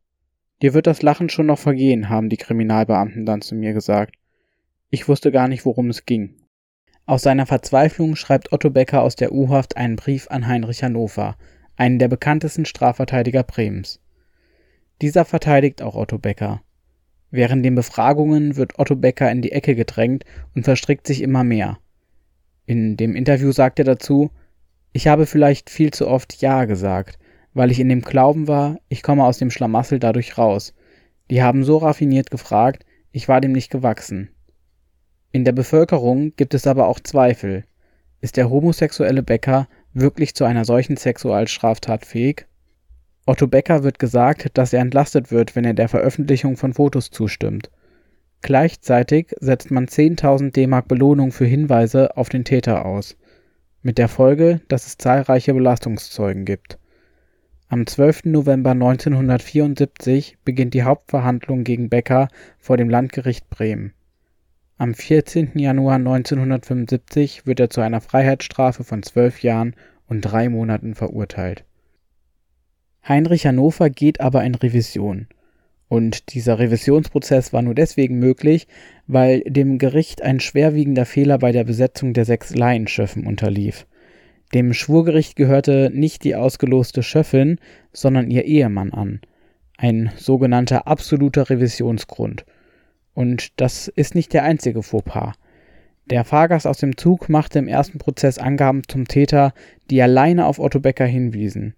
Dir 0.61 0.75
wird 0.75 0.87
das 0.87 1.01
Lachen 1.01 1.31
schon 1.31 1.47
noch 1.47 1.59
vergehen, 1.59 2.11
haben 2.11 2.29
die 2.29 2.37
Kriminalbeamten 2.37 3.25
dann 3.25 3.41
zu 3.41 3.55
mir 3.55 3.73
gesagt. 3.73 4.17
Ich 4.91 5.09
wusste 5.09 5.33
gar 5.33 5.49
nicht, 5.49 5.65
worum 5.65 5.89
es 5.89 6.05
ging. 6.05 6.37
Aus 7.07 7.23
seiner 7.23 7.47
Verzweiflung 7.47 8.15
schreibt 8.15 8.53
Otto 8.53 8.69
Becker 8.69 9.03
aus 9.03 9.17
der 9.17 9.33
U-Haft 9.33 9.79
einen 9.79 9.97
Brief 9.97 10.29
an 10.31 10.47
Heinrich 10.47 10.83
Hannover, 10.83 11.39
einen 11.77 11.99
der 11.99 12.09
bekanntesten 12.09 12.67
Strafverteidiger 12.67 13.43
Bremens. 13.43 14.03
Dieser 15.01 15.25
verteidigt 15.25 15.81
auch 15.81 15.95
Otto 15.95 16.19
Becker. 16.19 16.63
Während 17.31 17.65
den 17.65 17.75
Befragungen 17.75 18.57
wird 18.57 18.79
Otto 18.79 18.97
Becker 18.97 19.31
in 19.31 19.43
die 19.43 19.53
Ecke 19.53 19.75
gedrängt 19.75 20.25
und 20.55 20.65
verstrickt 20.65 21.07
sich 21.07 21.23
immer 21.23 21.45
mehr. 21.45 21.79
In 22.67 22.97
dem 22.97 23.15
Interview 23.15 23.53
sagt 23.53 23.79
er 23.79 23.85
dazu, 23.85 24.31
ich 24.93 25.09
habe 25.09 25.27
vielleicht 25.27 25.71
viel 25.71 25.93
zu 25.93 26.09
oft 26.09 26.41
Ja 26.41 26.65
gesagt, 26.65 27.19
weil 27.53 27.71
ich 27.71 27.81
in 27.81 27.89
dem 27.89 28.03
Glauben 28.03 28.49
war, 28.49 28.79
ich 28.89 29.03
komme 29.03 29.25
aus 29.25 29.39
dem 29.39 29.51
Schlamassel 29.51 29.99
dadurch 29.99 30.39
raus. 30.39 30.75
Die 31.31 31.43
haben 31.43 31.65
so 31.65 31.79
raffiniert 31.79 32.31
gefragt, 32.31 32.85
ich 33.13 33.29
war 33.29 33.41
dem 33.41 33.53
nicht 33.53 33.71
gewachsen. 33.71 34.31
In 35.33 35.45
der 35.45 35.53
Bevölkerung 35.53 36.35
gibt 36.37 36.55
es 36.55 36.67
aber 36.67 36.89
auch 36.89 37.01
Zweifel. 37.01 37.65
Ist 38.21 38.37
der 38.37 38.49
homosexuelle 38.51 39.23
Becker 39.23 39.69
wirklich 39.93 40.35
zu 40.35 40.45
einer 40.45 40.65
solchen 40.65 40.97
Sexualstraftat 40.97 42.07
fähig? 42.07 42.47
Otto 43.29 43.49
Becker 43.49 43.83
wird 43.83 43.99
gesagt, 43.99 44.51
dass 44.55 44.73
er 44.73 44.81
entlastet 44.81 45.33
wird, 45.33 45.57
wenn 45.57 45.65
er 45.65 45.75
der 45.75 45.89
Veröffentlichung 45.89 46.57
von 46.57 46.73
Fotos 46.73 47.11
zustimmt. 47.11 47.71
Gleichzeitig 48.41 49.35
setzt 49.41 49.73
man 49.73 49.87
10.000 49.87 50.53
D-Mark 50.53 50.87
Belohnung 50.87 51.33
für 51.33 51.45
Hinweise 51.45 52.17
auf 52.17 52.29
den 52.29 52.45
Täter 52.45 52.87
aus, 52.87 53.17
mit 53.83 53.99
der 53.99 54.07
Folge, 54.07 54.61
dass 54.69 54.87
es 54.87 54.97
zahlreiche 54.97 55.53
Belastungszeugen 55.55 56.45
gibt. 56.45 56.79
Am 57.69 57.85
12. 57.85 58.27
November 58.27 58.71
1974 58.71 60.39
beginnt 60.45 60.75
die 60.75 60.85
Hauptverhandlung 60.85 61.65
gegen 61.65 61.89
Becker 61.89 62.29
vor 62.61 62.77
dem 62.77 62.89
Landgericht 62.89 63.51
Bremen. 63.51 63.93
Am 64.79 64.95
14. 64.95 65.59
Januar 65.59 65.97
1975 65.97 67.45
wird 67.45 67.59
er 67.59 67.71
zu 67.71 67.81
einer 67.81 68.01
Freiheitsstrafe 68.01 68.85
von 68.85 69.03
zwölf 69.03 69.43
Jahren 69.43 69.75
und 70.07 70.21
drei 70.21 70.49
Monaten 70.49 70.95
verurteilt. 70.95 71.65
Heinrich 73.09 73.47
Hannover 73.47 73.91
geht 73.91 74.21
aber 74.21 74.45
in 74.45 74.55
Revision. 74.55 75.29
Und 75.89 76.35
dieser 76.35 76.59
Revisionsprozess 76.59 77.53
war 77.53 77.63
nur 77.63 77.75
deswegen 77.75 78.19
möglich, 78.19 78.67
weil 79.07 79.41
dem 79.43 79.79
Gericht 79.79 80.23
ein 80.23 80.41
schwerwiegender 80.41 81.07
Fehler 81.07 81.39
bei 81.39 81.53
der 81.53 81.63
Besetzung 81.63 82.13
der 82.13 82.25
sechs 82.25 82.55
Laienschöffen 82.55 83.25
unterlief. 83.27 83.87
Dem 84.53 84.73
Schwurgericht 84.75 85.37
gehörte 85.37 85.91
nicht 85.95 86.25
die 86.25 86.35
ausgeloste 86.35 87.03
Schöffin, 87.03 87.59
sondern 87.93 88.31
ihr 88.31 88.45
Ehemann 88.45 88.93
an. 88.93 89.21
Ein 89.79 90.11
sogenannter 90.17 90.89
absoluter 90.89 91.49
Revisionsgrund. 91.51 92.45
Und 93.15 93.61
das 93.61 93.89
ist 93.89 94.15
nicht 94.15 94.33
der 94.33 94.43
einzige 94.43 94.83
Fauxpas. 94.83 95.35
Der 96.07 96.25
Fahrgast 96.25 96.67
aus 96.67 96.79
dem 96.79 96.97
Zug 96.97 97.29
machte 97.29 97.59
im 97.59 97.69
ersten 97.69 97.99
Prozess 97.99 98.39
Angaben 98.39 98.83
zum 98.89 99.07
Täter, 99.07 99.53
die 99.91 100.03
alleine 100.03 100.47
auf 100.47 100.59
Otto 100.59 100.81
Becker 100.81 101.07
hinwiesen. 101.07 101.75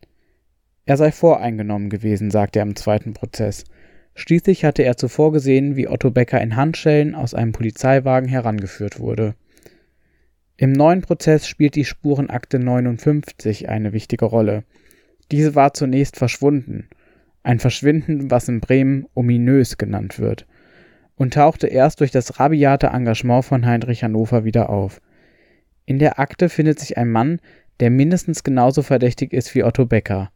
Er 0.89 0.97
sei 0.97 1.13
voreingenommen 1.13 1.91
gewesen, 1.91 2.31
sagte 2.31 2.61
er 2.61 2.63
im 2.63 2.75
zweiten 2.75 3.13
Prozess. 3.13 3.65
Schließlich 4.15 4.65
hatte 4.65 4.85
er 4.85 4.97
zuvor 4.97 5.33
gesehen, 5.33 5.77
wie 5.77 5.87
Otto 5.87 6.11
Becker 6.11 6.41
in 6.41 6.57
Handschellen 6.57 7.15
aus 7.15 7.35
einem 7.35 7.53
Polizeiwagen 7.53 8.27
herangeführt 8.27 8.99
wurde. 8.99 9.35
Im 10.57 10.73
neuen 10.73 11.03
Prozess 11.03 11.47
spielt 11.47 11.75
die 11.75 11.85
Spurenakte 11.85 12.59
59 12.59 13.69
eine 13.69 13.93
wichtige 13.93 14.25
Rolle. 14.25 14.65
Diese 15.31 15.55
war 15.55 15.75
zunächst 15.75 16.17
verschwunden, 16.17 16.89
ein 17.43 17.59
Verschwinden, 17.59 18.31
was 18.31 18.49
in 18.49 18.61
Bremen 18.61 19.05
ominös 19.13 19.77
genannt 19.77 20.19
wird, 20.19 20.47
und 21.17 21.35
tauchte 21.35 21.67
erst 21.67 22.01
durch 22.01 22.13
das 22.13 22.41
rabiate 22.41 22.87
Engagement 22.87 23.45
von 23.45 23.67
Heinrich 23.67 24.05
Hannover 24.05 24.45
wieder 24.45 24.71
auf. 24.71 25.03
In 25.85 25.99
der 25.99 26.19
Akte 26.19 26.49
findet 26.49 26.81
sich 26.81 26.97
ein 26.97 27.11
Mann, 27.11 27.41
der 27.79 27.91
mindestens 27.91 28.43
genauso 28.43 28.81
verdächtig 28.81 29.35
ist 29.35 29.55
wie 29.55 29.65
Otto 29.65 29.85
Becker. 29.85 30.31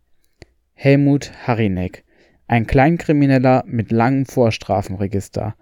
Helmut 0.75 1.33
Harinek, 1.47 2.05
ein 2.47 2.67
Kleinkrimineller 2.67 3.64
mit 3.67 3.93
langem 3.93 4.26
Vorstrafenregister. 4.26 5.55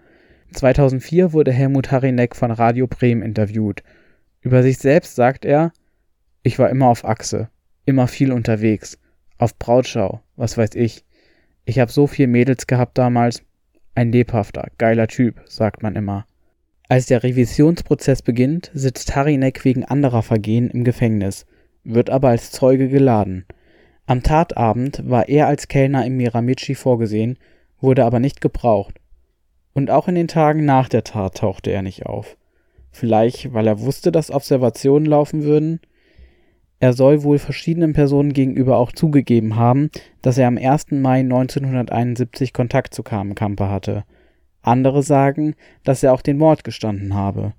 2004 0.52 1.32
wurde 1.32 1.52
Helmut 1.52 1.90
Harinek 1.90 2.34
von 2.34 2.50
Radio 2.50 2.86
Bremen 2.86 3.22
interviewt 3.22 3.82
über 4.42 4.62
sich 4.62 4.78
selbst 4.78 5.16
sagt 5.16 5.44
er, 5.44 5.72
ich 6.42 6.58
war 6.58 6.70
immer 6.70 6.86
auf 6.86 7.04
Achse, 7.04 7.50
immer 7.84 8.08
viel 8.08 8.32
unterwegs, 8.32 8.98
auf 9.38 9.58
Brautschau, 9.58 10.20
was 10.36 10.56
weiß 10.56 10.74
ich. 10.74 11.04
Ich 11.66 11.78
hab 11.78 11.90
so 11.90 12.06
viel 12.06 12.26
Mädels 12.26 12.66
gehabt 12.66 12.96
damals. 12.96 13.42
Ein 13.94 14.12
lebhafter, 14.12 14.68
geiler 14.78 15.08
Typ, 15.08 15.42
sagt 15.44 15.82
man 15.82 15.94
immer. 15.94 16.26
Als 16.88 17.06
der 17.06 17.22
Revisionsprozess 17.22 18.22
beginnt, 18.22 18.70
sitzt 18.72 19.14
Harinek 19.14 19.64
wegen 19.64 19.84
anderer 19.84 20.22
Vergehen 20.22 20.70
im 20.70 20.84
Gefängnis, 20.84 21.44
wird 21.84 22.08
aber 22.08 22.30
als 22.30 22.50
Zeuge 22.50 22.88
geladen. 22.88 23.44
Am 24.10 24.24
Tatabend 24.24 25.08
war 25.08 25.28
er 25.28 25.46
als 25.46 25.68
Kellner 25.68 26.04
im 26.04 26.16
Miramichi 26.16 26.74
vorgesehen, 26.74 27.38
wurde 27.80 28.04
aber 28.04 28.18
nicht 28.18 28.40
gebraucht. 28.40 28.96
Und 29.72 29.88
auch 29.88 30.08
in 30.08 30.16
den 30.16 30.26
Tagen 30.26 30.64
nach 30.64 30.88
der 30.88 31.04
Tat 31.04 31.36
tauchte 31.36 31.70
er 31.70 31.82
nicht 31.82 32.06
auf. 32.06 32.36
Vielleicht, 32.90 33.54
weil 33.54 33.68
er 33.68 33.78
wusste, 33.78 34.10
dass 34.10 34.32
Observationen 34.32 35.06
laufen 35.06 35.44
würden? 35.44 35.78
Er 36.80 36.92
soll 36.92 37.22
wohl 37.22 37.38
verschiedenen 37.38 37.92
Personen 37.92 38.32
gegenüber 38.32 38.78
auch 38.78 38.90
zugegeben 38.90 39.54
haben, 39.54 39.90
dass 40.22 40.38
er 40.38 40.48
am 40.48 40.58
1. 40.58 40.90
Mai 40.90 41.20
1971 41.20 42.52
Kontakt 42.52 42.94
zu 42.94 43.04
Carmen 43.04 43.36
hatte. 43.38 44.02
Andere 44.60 45.04
sagen, 45.04 45.54
dass 45.84 46.02
er 46.02 46.12
auch 46.12 46.22
den 46.22 46.36
Mord 46.36 46.64
gestanden 46.64 47.14
habe. 47.14 47.52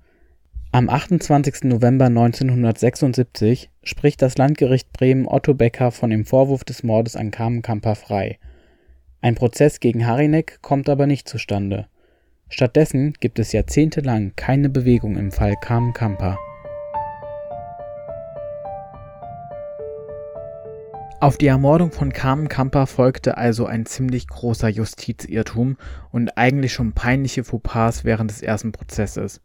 Am 0.74 0.88
28. 0.88 1.64
November 1.64 2.06
1976 2.06 3.68
spricht 3.82 4.22
das 4.22 4.38
Landgericht 4.38 4.90
Bremen 4.94 5.28
Otto 5.28 5.52
Becker 5.52 5.90
von 5.90 6.08
dem 6.08 6.24
Vorwurf 6.24 6.64
des 6.64 6.82
Mordes 6.82 7.14
an 7.14 7.30
Carmen 7.30 7.60
Kamper 7.60 7.94
frei. 7.94 8.38
Ein 9.20 9.34
Prozess 9.34 9.80
gegen 9.80 10.06
Harinek 10.06 10.62
kommt 10.62 10.88
aber 10.88 11.06
nicht 11.06 11.28
zustande. 11.28 11.88
Stattdessen 12.48 13.12
gibt 13.20 13.38
es 13.38 13.52
jahrzehntelang 13.52 14.32
keine 14.34 14.70
Bewegung 14.70 15.18
im 15.18 15.30
Fall 15.30 15.56
Carmen 15.60 15.92
Kamper. 15.92 16.38
Auf 21.20 21.36
die 21.36 21.48
Ermordung 21.48 21.92
von 21.92 22.14
Carmen 22.14 22.48
Kamper 22.48 22.86
folgte 22.86 23.36
also 23.36 23.66
ein 23.66 23.84
ziemlich 23.84 24.26
großer 24.26 24.70
Justizirrtum 24.70 25.76
und 26.12 26.38
eigentlich 26.38 26.72
schon 26.72 26.94
peinliche 26.94 27.44
Fauxpas 27.44 28.04
während 28.04 28.30
des 28.30 28.40
ersten 28.40 28.72
Prozesses. 28.72 29.42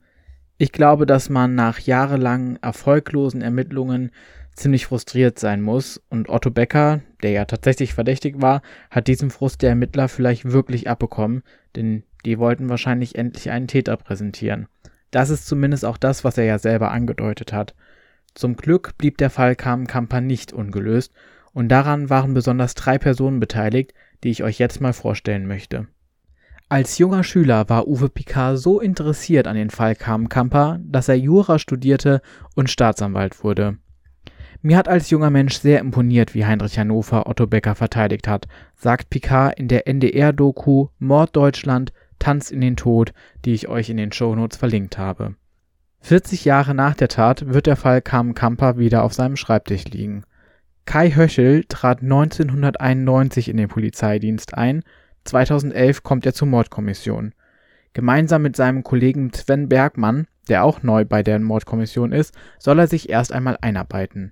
Ich 0.58 0.72
glaube, 0.72 1.06
dass 1.06 1.30
man 1.30 1.54
nach 1.54 1.80
jahrelangen 1.80 2.58
erfolglosen 2.64 3.42
Ermittlungen 3.42 4.12
ziemlich 4.56 4.88
frustriert 4.88 5.38
sein 5.38 5.62
muss 5.62 6.02
und 6.10 6.30
Otto 6.30 6.50
Becker, 6.50 7.02
der 7.22 7.32
ja 7.32 7.46
tatsächlich 7.46 7.94
verdächtig 7.94 8.42
war, 8.42 8.64
hat 8.90 9.08
diesen 9.08 9.30
Frust 9.30 9.62
der 9.62 9.70
Ermittler 9.70 10.08
vielleicht 10.08 10.46
wirklich 10.52 10.90
abbekommen, 10.90 11.44
denn 11.76 12.04
die 12.26 12.40
wollten 12.40 12.70
wahrscheinlich 12.70 13.16
endlich 13.16 13.52
einen 13.52 13.68
Täter 13.68 13.96
präsentieren. 13.98 14.68
Das 15.12 15.30
ist 15.30 15.46
zumindest 15.46 15.86
auch 15.86 15.98
das, 15.98 16.24
was 16.24 16.40
er 16.40 16.46
ja 16.46 16.58
selber 16.58 16.92
angedeutet 16.92 17.54
hat. 17.54 17.76
Zum 18.34 18.56
Glück 18.56 18.98
blieb 18.98 19.18
der 19.20 19.30
Fall 19.30 19.56
Carmen 19.56 19.86
Kamper 19.86 20.22
nicht 20.22 20.54
ungelöst 20.54 21.14
und 21.54 21.70
daran 21.70 22.10
waren 22.10 22.34
besonders 22.34 22.74
drei 22.74 22.98
Personen 22.98 23.40
beteiligt, 23.40 23.94
die 24.24 24.32
ich 24.32 24.44
euch 24.44 24.58
jetzt 24.58 24.82
mal 24.82 24.94
vorstellen 24.94 25.48
möchte. 25.48 25.88
Als 26.70 26.98
junger 26.98 27.24
Schüler 27.24 27.70
war 27.70 27.88
Uwe 27.88 28.10
Picard 28.10 28.60
so 28.60 28.82
interessiert 28.82 29.48
an 29.48 29.56
den 29.56 29.70
Fall 29.70 29.96
Carmen 29.96 30.28
Kamper, 30.28 30.80
dass 30.84 31.08
er 31.08 31.16
Jura 31.16 31.60
studierte 31.60 32.22
und 32.56 32.70
Staatsanwalt 32.70 33.42
wurde. 33.42 33.78
Mir 34.62 34.76
hat 34.76 34.90
als 34.90 35.10
junger 35.10 35.30
Mensch 35.30 35.60
sehr 35.60 35.80
imponiert, 35.80 36.34
wie 36.36 36.46
Heinrich 36.46 36.78
Hannover 36.78 37.30
Otto 37.30 37.48
Becker 37.48 37.76
verteidigt 37.76 38.28
hat, 38.28 38.48
sagt 38.76 39.10
Picard 39.10 39.58
in 39.58 39.70
der 39.70 39.88
NDR-Doku 39.88 40.88
Mord 41.00 41.34
Deutschland 41.38 41.94
Tanz 42.20 42.52
in 42.52 42.60
den 42.60 42.76
Tod, 42.76 43.14
die 43.46 43.54
ich 43.54 43.70
euch 43.70 43.90
in 43.90 43.96
den 43.96 44.12
Shownotes 44.12 44.58
verlinkt 44.58 44.98
habe. 44.98 45.36
40 46.02 46.44
Jahre 46.44 46.76
nach 46.76 46.96
der 46.96 47.08
Tat 47.08 47.48
wird 47.48 47.68
der 47.68 47.78
Fall 47.78 48.02
Carmen 48.02 48.34
Kamper 48.34 48.78
wieder 48.78 49.04
auf 49.04 49.14
seinem 49.14 49.38
Schreibtisch 49.38 49.86
liegen. 49.86 50.24
Kai 50.84 51.12
Höschel 51.12 51.64
trat 51.64 52.02
1991 52.02 53.48
in 53.48 53.56
den 53.56 53.70
Polizeidienst 53.70 54.54
ein, 54.54 54.84
2011 55.28 56.04
kommt 56.04 56.26
er 56.26 56.34
zur 56.34 56.48
Mordkommission. 56.48 57.34
Gemeinsam 57.94 58.42
mit 58.42 58.56
seinem 58.56 58.84
Kollegen 58.84 59.32
Sven 59.34 59.70
Bergmann, 59.70 60.28
der 60.50 60.64
auch 60.64 60.84
neu 60.84 61.06
bei 61.06 61.24
der 61.24 61.40
Mordkommission 61.40 62.12
ist, 62.12 62.36
soll 62.60 62.80
er 62.80 62.88
sich 62.88 63.10
erst 63.10 63.32
einmal 63.32 63.58
einarbeiten. 63.62 64.32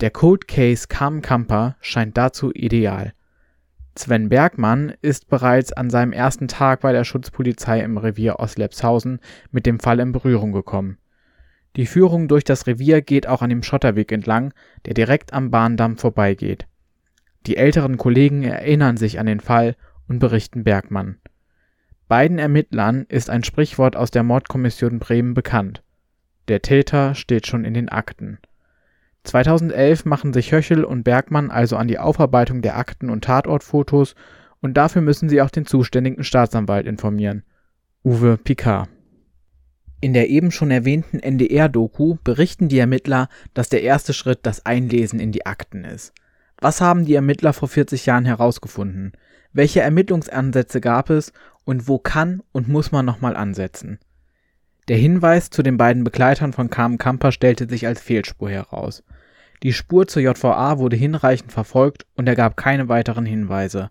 Der 0.00 0.10
Cold 0.10 0.48
Case 0.48 0.86
Carmen 0.88 1.20
Kamper 1.20 1.76
scheint 1.80 2.16
dazu 2.16 2.52
ideal. 2.52 3.12
Sven 3.96 4.28
Bergmann 4.28 4.94
ist 5.02 5.28
bereits 5.28 5.72
an 5.72 5.90
seinem 5.90 6.12
ersten 6.12 6.48
Tag 6.48 6.80
bei 6.80 6.92
der 6.92 7.04
Schutzpolizei 7.04 7.80
im 7.80 7.98
Revier 7.98 8.38
Oslepshausen 8.38 9.20
mit 9.50 9.66
dem 9.66 9.80
Fall 9.80 10.00
in 10.00 10.12
Berührung 10.12 10.52
gekommen. 10.52 10.96
Die 11.76 11.86
Führung 11.86 12.28
durch 12.28 12.44
das 12.44 12.66
Revier 12.66 13.02
geht 13.02 13.26
auch 13.26 13.42
an 13.42 13.50
dem 13.50 13.62
Schotterweg 13.62 14.10
entlang, 14.10 14.54
der 14.86 14.94
direkt 14.94 15.32
am 15.32 15.50
Bahndamm 15.50 15.98
vorbeigeht. 15.98 16.66
Die 17.46 17.56
älteren 17.56 17.96
Kollegen 17.96 18.42
erinnern 18.42 18.96
sich 18.96 19.18
an 19.18 19.26
den 19.26 19.40
Fall 19.40 19.76
und 20.10 20.18
berichten 20.18 20.64
Bergmann. 20.64 21.16
Beiden 22.08 22.40
Ermittlern 22.40 23.06
ist 23.08 23.30
ein 23.30 23.44
Sprichwort 23.44 23.94
aus 23.94 24.10
der 24.10 24.24
Mordkommission 24.24 24.98
Bremen 24.98 25.32
bekannt. 25.32 25.82
Der 26.48 26.60
Täter 26.60 27.14
steht 27.14 27.46
schon 27.46 27.64
in 27.64 27.72
den 27.72 27.88
Akten. 27.88 28.38
2011 29.22 30.06
machen 30.06 30.32
sich 30.32 30.50
Höchel 30.50 30.82
und 30.82 31.04
Bergmann 31.04 31.50
also 31.50 31.76
an 31.76 31.86
die 31.86 32.00
Aufarbeitung 32.00 32.60
der 32.60 32.76
Akten 32.76 33.08
und 33.08 33.22
Tatortfotos 33.22 34.16
und 34.60 34.76
dafür 34.76 35.00
müssen 35.00 35.28
sie 35.28 35.40
auch 35.40 35.50
den 35.50 35.64
zuständigen 35.64 36.24
Staatsanwalt 36.24 36.86
informieren. 36.86 37.44
Uwe 38.04 38.36
Picard. 38.36 38.88
In 40.00 40.12
der 40.12 40.28
eben 40.28 40.50
schon 40.50 40.72
erwähnten 40.72 41.20
NDR-Doku 41.20 42.16
berichten 42.24 42.68
die 42.68 42.78
Ermittler, 42.78 43.28
dass 43.54 43.68
der 43.68 43.82
erste 43.82 44.12
Schritt 44.14 44.40
das 44.42 44.66
Einlesen 44.66 45.20
in 45.20 45.30
die 45.30 45.46
Akten 45.46 45.84
ist. 45.84 46.12
Was 46.58 46.80
haben 46.80 47.04
die 47.04 47.14
Ermittler 47.14 47.52
vor 47.52 47.68
40 47.68 48.06
Jahren 48.06 48.24
herausgefunden? 48.24 49.12
Welche 49.52 49.80
Ermittlungsansätze 49.80 50.80
gab 50.80 51.10
es 51.10 51.32
und 51.64 51.88
wo 51.88 51.98
kann 51.98 52.42
und 52.52 52.68
muss 52.68 52.92
man 52.92 53.04
nochmal 53.04 53.36
ansetzen? 53.36 53.98
Der 54.88 54.96
Hinweis 54.96 55.50
zu 55.50 55.62
den 55.62 55.76
beiden 55.76 56.04
Begleitern 56.04 56.52
von 56.52 56.70
Carmen 56.70 56.98
Kamper 56.98 57.32
stellte 57.32 57.68
sich 57.68 57.86
als 57.86 58.00
Fehlspur 58.00 58.50
heraus. 58.50 59.02
Die 59.62 59.72
Spur 59.72 60.06
zur 60.06 60.22
JVA 60.22 60.78
wurde 60.78 60.96
hinreichend 60.96 61.52
verfolgt 61.52 62.06
und 62.16 62.28
er 62.28 62.34
gab 62.34 62.56
keine 62.56 62.88
weiteren 62.88 63.26
Hinweise. 63.26 63.90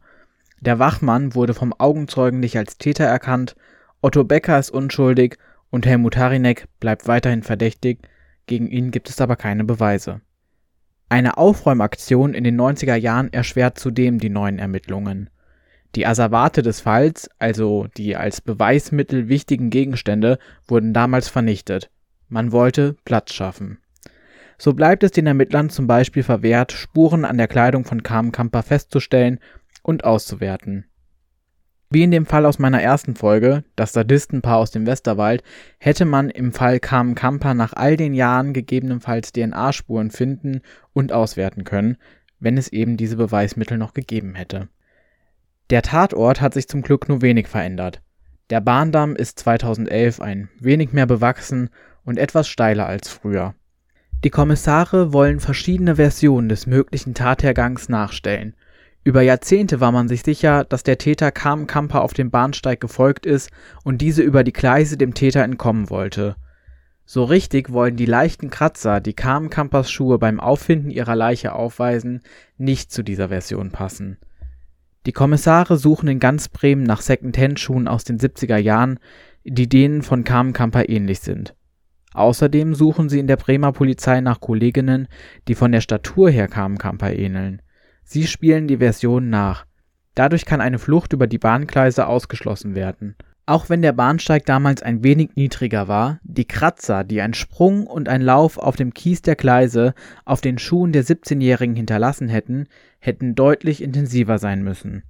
Der 0.62 0.80
Wachmann 0.80 1.36
wurde 1.36 1.54
vom 1.54 1.74
Augenzeugen 1.78 2.39
nicht 2.39 2.58
als 2.58 2.78
Täter 2.78 3.06
erkannt, 3.06 3.56
Otto 4.01 4.24
Becker 4.24 4.58
ist 4.58 4.72
unschuldig 4.72 5.38
und 5.70 5.86
Helmut 5.86 6.18
Harinek 6.18 6.68
bleibt 6.80 7.08
weiterhin 7.08 7.44
verdächtig, 7.44 8.00
gegen 8.48 8.68
ihn 8.68 8.92
gibt 8.92 9.10
es 9.10 9.22
aber 9.22 9.36
keine 9.36 9.63
Beweise. 9.66 10.22
Eine 11.10 11.38
Aufräumaktion 11.38 12.34
in 12.34 12.44
den 12.44 12.60
90er 12.60 12.96
Jahren 12.96 13.32
erschwert 13.34 13.78
zudem 13.78 14.20
die 14.20 14.30
neuen 14.30 14.58
Ermittlungen. 14.58 15.30
Die 15.96 16.05
Asservate 16.05 16.62
des 16.62 16.81
Falls, 16.81 17.29
also 17.39 17.88
die 17.98 18.15
als 18.15 18.41
Beweismittel 18.41 19.27
wichtigen 19.27 19.69
Gegenstände, 19.69 20.38
wurden 20.67 20.93
damals 20.93 21.29
vernichtet. 21.29 21.89
Man 22.27 22.51
wollte 22.51 22.96
Platz 23.05 23.34
schaffen. 23.34 23.79
So 24.60 24.74
bleibt 24.74 25.03
es 25.03 25.12
den 25.12 25.25
Ermittlern 25.25 25.69
zum 25.69 25.88
Beispiel 25.88 26.22
verwehrt, 26.22 26.74
Spuren 26.74 27.25
an 27.25 27.38
der 27.38 27.48
Kleidung 27.48 27.86
von 27.86 28.03
Carmen 28.03 28.31
Kamper 28.31 28.62
festzustellen 28.62 29.39
und 29.81 30.03
auszuwerten. 30.03 30.86
Wie 31.89 32.03
in 32.03 32.12
dem 32.12 32.27
Fall 32.27 32.46
aus 32.46 32.60
meiner 32.60 32.84
ersten 32.84 33.15
Folge, 33.15 33.63
das 33.75 33.93
Sadistenpaar 33.93 34.58
aus 34.58 34.69
dem 34.69 34.86
Westerwald, 34.86 35.41
hätte 35.79 36.05
man 36.05 36.29
im 36.29 36.51
Fall 36.51 36.79
Carmen 36.79 37.15
Kamper 37.15 37.55
nach 37.55 37.74
all 37.74 37.98
den 37.98 38.13
Jahren 38.13 38.53
gegebenenfalls 38.53 39.31
DNA-Spuren 39.31 40.12
finden 40.12 40.62
und 40.93 41.12
auswerten 41.12 41.63
können, 41.63 41.98
wenn 42.39 42.58
es 42.58 42.67
eben 42.67 42.96
diese 42.96 43.15
Beweismittel 43.15 43.79
noch 43.79 43.96
gegeben 43.96 44.36
hätte. 44.36 44.69
Der 45.69 45.83
Tatort 45.83 46.41
hat 46.41 46.55
sich 46.55 46.67
zum 46.67 46.81
Glück 46.81 47.07
nur 47.09 47.21
wenig 47.21 47.47
verändert. 47.47 48.01
Der 48.49 48.59
Bahndamm 48.59 49.15
ist 49.15 49.38
2011 49.38 50.19
ein 50.19 50.49
wenig 50.59 50.93
mehr 50.93 51.05
bewachsen 51.05 51.69
und 52.03 52.17
etwas 52.17 52.47
steiler 52.47 52.88
als 52.88 53.09
früher. 53.09 53.53
Die 54.23 54.31
Kommissare 54.31 55.13
wollen 55.13 55.39
verschiedene 55.39 55.97
Versionen 55.97 56.49
des 56.49 56.65
möglichen 56.65 57.13
Tathergangs 57.13 57.88
nachstellen. 57.88 58.55
Über 59.03 59.21
Jahrzehnte 59.21 59.79
war 59.79 59.91
man 59.91 60.07
sich 60.07 60.23
sicher, 60.23 60.65
dass 60.65 60.81
der 60.81 60.97
Täter 60.97 61.31
Carmen 61.31 61.67
Kamper 61.67 62.01
auf 62.01 62.13
dem 62.13 62.31
Bahnsteig 62.31 62.81
gefolgt 62.81 63.27
ist 63.27 63.51
und 63.83 64.01
diese 64.01 64.23
über 64.23 64.43
die 64.43 64.53
Gleise 64.53 64.97
dem 64.97 65.13
Täter 65.13 65.43
entkommen 65.43 65.91
wollte. 65.91 66.35
So 67.05 67.23
richtig 67.23 67.71
wollen 67.71 67.95
die 67.95 68.05
leichten 68.05 68.49
Kratzer, 68.49 68.99
die 68.99 69.13
Carmen 69.13 69.49
Kampers 69.51 69.91
Schuhe 69.91 70.17
beim 70.17 70.39
Auffinden 70.39 70.89
ihrer 70.89 71.15
Leiche 71.15 71.53
aufweisen, 71.53 72.21
nicht 72.57 72.91
zu 72.91 73.03
dieser 73.03 73.29
Version 73.29 73.71
passen. 73.71 74.17
Die 75.06 75.12
Kommissare 75.12 75.77
suchen 75.77 76.10
in 76.10 76.20
ganz 76.20 76.50
Bremen 76.50 76.84
nach 76.84 77.01
Second-Hand-Schuhen 77.01 77.88
aus 77.88 78.03
den 78.03 78.20
70er 78.20 78.58
Jahren, 78.58 79.00
die 79.44 79.70
denen 79.70 80.01
von 80.01 80.24
Carmen 80.24 80.53
Kamper 80.53 80.89
ähnlich 80.89 81.22
sind. 81.22 81.56
Außerdem 82.13 82.75
suchen 82.75 83.08
sie 83.08 83.20
in 83.20 83.27
der 83.27 83.38
Bremer 83.38 83.72
Polizei 83.72 84.20
nach 84.20 84.39
Kolleginnen, 84.39 85.08
die 85.48 85.56
von 85.56 85.72
der 85.72 85.82
Statur 85.82 86.29
her 86.29 86.48
Carmen-Kamper 86.48 87.13
ähneln. 87.13 87.62
Sie 88.03 88.27
spielen 88.27 88.68
die 88.68 88.77
Version 88.77 89.29
nach. 89.29 89.65
Dadurch 90.15 90.46
kann 90.46 90.60
eine 90.60 90.79
Flucht 90.79 91.13
über 91.13 91.27
die 91.27 91.38
Bahngleise 91.38 92.08
ausgeschlossen 92.08 92.75
werden. 92.75 93.15
Auch 93.50 93.68
wenn 93.68 93.82
der 93.82 93.94
Bahnsteig 93.94 94.46
damals 94.46 94.84
ein 94.84 95.03
wenig 95.03 95.32
niedriger 95.36 95.88
war, 95.88 96.20
die 96.22 96.46
Kratzer, 96.46 97.03
die 97.03 97.20
ein 97.20 97.34
Sprung 97.34 97.88
und 97.88 98.08
ein 98.08 98.22
Lauf 98.22 98.60
auf 98.60 98.75
dem 98.75 98.94
Kies 98.94 99.24
der 99.24 99.36
Gleise 99.36 99.96
auf 100.24 100.39
den 100.39 100.60
Schuhen 100.60 100.91
der 100.91 101.03
17-Jährigen 101.03 101.75
hinterlassen 101.75 102.29
hätten, 102.29 102.68
hätten 103.00 103.34
deutlich 103.34 103.82
intensiver 103.82 104.38
sein 104.38 104.62
müssen. 104.62 105.01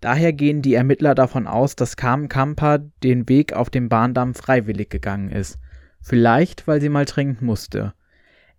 Daher 0.00 0.32
gehen 0.32 0.62
die 0.62 0.72
Ermittler 0.72 1.14
davon 1.14 1.46
aus, 1.46 1.76
dass 1.76 1.98
Carmen 1.98 2.30
Kamper 2.30 2.78
den 3.02 3.28
Weg 3.28 3.52
auf 3.52 3.68
dem 3.68 3.90
Bahndamm 3.90 4.34
freiwillig 4.34 4.88
gegangen 4.88 5.28
ist. 5.28 5.58
Vielleicht, 6.00 6.66
weil 6.66 6.80
sie 6.80 6.88
mal 6.88 7.04
dringend 7.04 7.42
musste. 7.42 7.92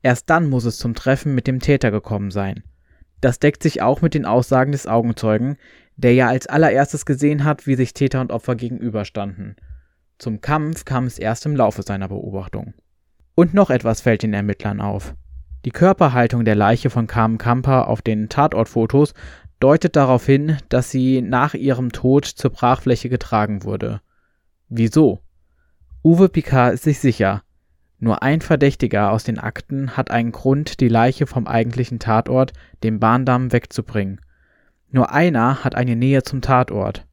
Erst 0.04 0.30
dann 0.30 0.48
muss 0.48 0.66
es 0.66 0.78
zum 0.78 0.94
Treffen 0.94 1.34
mit 1.34 1.48
dem 1.48 1.60
Täter 1.60 1.90
gekommen 1.90 2.30
sein. 2.30 2.62
Das 3.20 3.40
deckt 3.40 3.64
sich 3.64 3.82
auch 3.82 4.04
mit 4.04 4.14
den 4.14 4.28
Aussagen 4.28 4.74
des 4.74 4.86
Augenzeugen, 4.86 5.58
der 5.98 6.13
ja 6.13 6.27
als 6.27 6.48
allererstes 6.48 7.06
gesehen 7.06 7.44
hat, 7.44 7.68
wie 7.68 7.75
sich 7.75 7.94
Täter 7.94 8.22
und 8.22 8.32
Opfer 8.32 8.56
gegenüberstanden. 8.56 9.56
Zum 10.18 10.42
Kampf 10.42 10.86
kam 10.86 11.06
es 11.06 11.20
erst 11.20 11.46
im 11.46 11.56
Laufe 11.56 11.84
seiner 11.84 12.08
Beobachtung. 12.08 12.74
Und 13.36 13.54
noch 13.54 13.70
etwas 13.70 14.01
fällt 14.01 14.24
den 14.24 14.34
Ermittlern 14.34 14.82
auf. 14.82 15.16
Die 15.66 15.72
Körperhaltung 15.72 16.46
der 16.46 16.56
Leiche 16.56 16.89
von 16.89 17.08
Carmen 17.08 17.38
Kamper 17.38 17.88
auf 17.88 18.01
den 18.01 18.30
Tatortfotos 18.30 19.13
deutet 19.60 19.96
darauf 19.96 20.26
hin, 20.26 20.58
dass 20.69 20.89
sie 20.89 21.22
nach 21.22 21.54
ihrem 21.54 21.91
Tod 21.91 22.26
zur 22.26 22.52
Brachfläche 22.52 23.10
getragen 23.10 23.63
wurde. 23.63 24.02
Wieso? 24.69 25.19
Uwe 26.04 26.30
Picard 26.30 26.76
ist 26.76 26.84
sich 26.84 27.00
sicher, 27.00 27.43
nur 28.00 28.22
ein 28.22 28.41
Verdächtiger 28.41 29.12
aus 29.12 29.24
den 29.24 29.39
Akten 29.39 29.98
hat 29.98 30.12
einen 30.12 30.32
Grund, 30.32 30.80
die 30.82 30.88
Leiche 30.88 31.26
vom 31.26 31.48
eigentlichen 31.48 31.98
Tatort, 31.98 32.54
dem 32.84 33.00
Bahndamm, 33.00 33.52
wegzubringen. 33.52 34.22
Nur 34.89 35.12
einer 35.12 35.63
hat 35.63 35.76
eine 35.76 35.95
Nähe 35.95 36.23
zum 36.23 36.41
Tatort. 36.41 37.06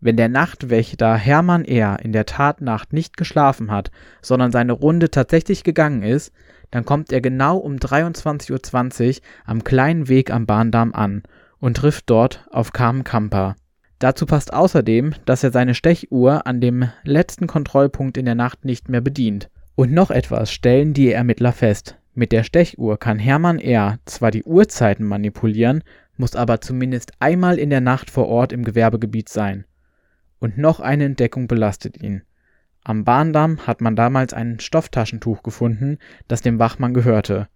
Wenn 0.00 0.16
der 0.16 0.28
Nachtwächter 0.28 1.14
Hermann 1.14 1.64
R. 1.64 1.98
in 2.02 2.12
der 2.12 2.24
Tatnacht 2.24 2.92
nicht 2.92 3.16
geschlafen 3.16 3.70
hat, 3.70 3.90
sondern 4.22 4.50
seine 4.50 4.72
Runde 4.72 5.10
tatsächlich 5.10 5.62
gegangen 5.62 6.02
ist, 6.02 6.32
dann 6.70 6.84
kommt 6.84 7.12
er 7.12 7.20
genau 7.20 7.58
um 7.58 7.76
23.20 7.76 9.08
Uhr 9.08 9.22
am 9.44 9.64
kleinen 9.64 10.08
Weg 10.08 10.30
am 10.30 10.46
Bahndamm 10.46 10.94
an 10.94 11.22
und 11.58 11.76
trifft 11.76 12.08
dort 12.08 12.46
auf 12.50 12.72
Carmen 12.72 13.04
Kamper. 13.04 13.56
Dazu 13.98 14.24
passt 14.24 14.54
außerdem, 14.54 15.12
dass 15.26 15.44
er 15.44 15.50
seine 15.50 15.74
Stechuhr 15.74 16.46
an 16.46 16.62
dem 16.62 16.88
letzten 17.02 17.46
Kontrollpunkt 17.46 18.16
in 18.16 18.24
der 18.24 18.34
Nacht 18.34 18.64
nicht 18.64 18.88
mehr 18.88 19.02
bedient. 19.02 19.50
Und 19.74 19.92
noch 19.92 20.10
etwas 20.10 20.50
stellen 20.50 20.94
die 20.94 21.12
Ermittler 21.12 21.52
fest. 21.52 21.96
Mit 22.14 22.32
der 22.32 22.42
Stechuhr 22.42 22.98
kann 22.98 23.18
Hermann 23.18 23.58
R. 23.58 23.98
zwar 24.06 24.30
die 24.30 24.44
Uhrzeiten 24.44 25.04
manipulieren, 25.06 25.84
muss 26.20 26.36
aber 26.36 26.60
zumindest 26.60 27.12
einmal 27.18 27.58
in 27.58 27.70
der 27.70 27.80
Nacht 27.80 28.10
vor 28.10 28.28
Ort 28.28 28.52
im 28.52 28.62
Gewerbegebiet 28.62 29.28
sein. 29.28 29.64
Und 30.38 30.58
noch 30.58 30.78
eine 30.78 31.04
Entdeckung 31.04 31.48
belastet 31.48 32.00
ihn. 32.00 32.22
Am 32.84 33.04
Bahndamm 33.04 33.66
hat 33.66 33.80
man 33.80 33.96
damals 33.96 34.32
ein 34.32 34.60
Stofftaschentuch 34.60 35.42
gefunden, 35.42 35.98
das 36.28 36.42
dem 36.42 36.58
Wachmann 36.58 36.94
gehörte. 36.94 37.48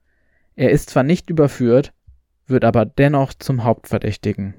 Er 0.57 0.71
ist 0.71 0.91
zwar 0.91 1.03
nicht 1.03 1.31
überführt, 1.31 1.93
wird 2.47 2.65
aber 2.65 2.85
dennoch 2.85 3.33
zum 3.35 3.65
Hauptverdächtigen. 3.65 4.55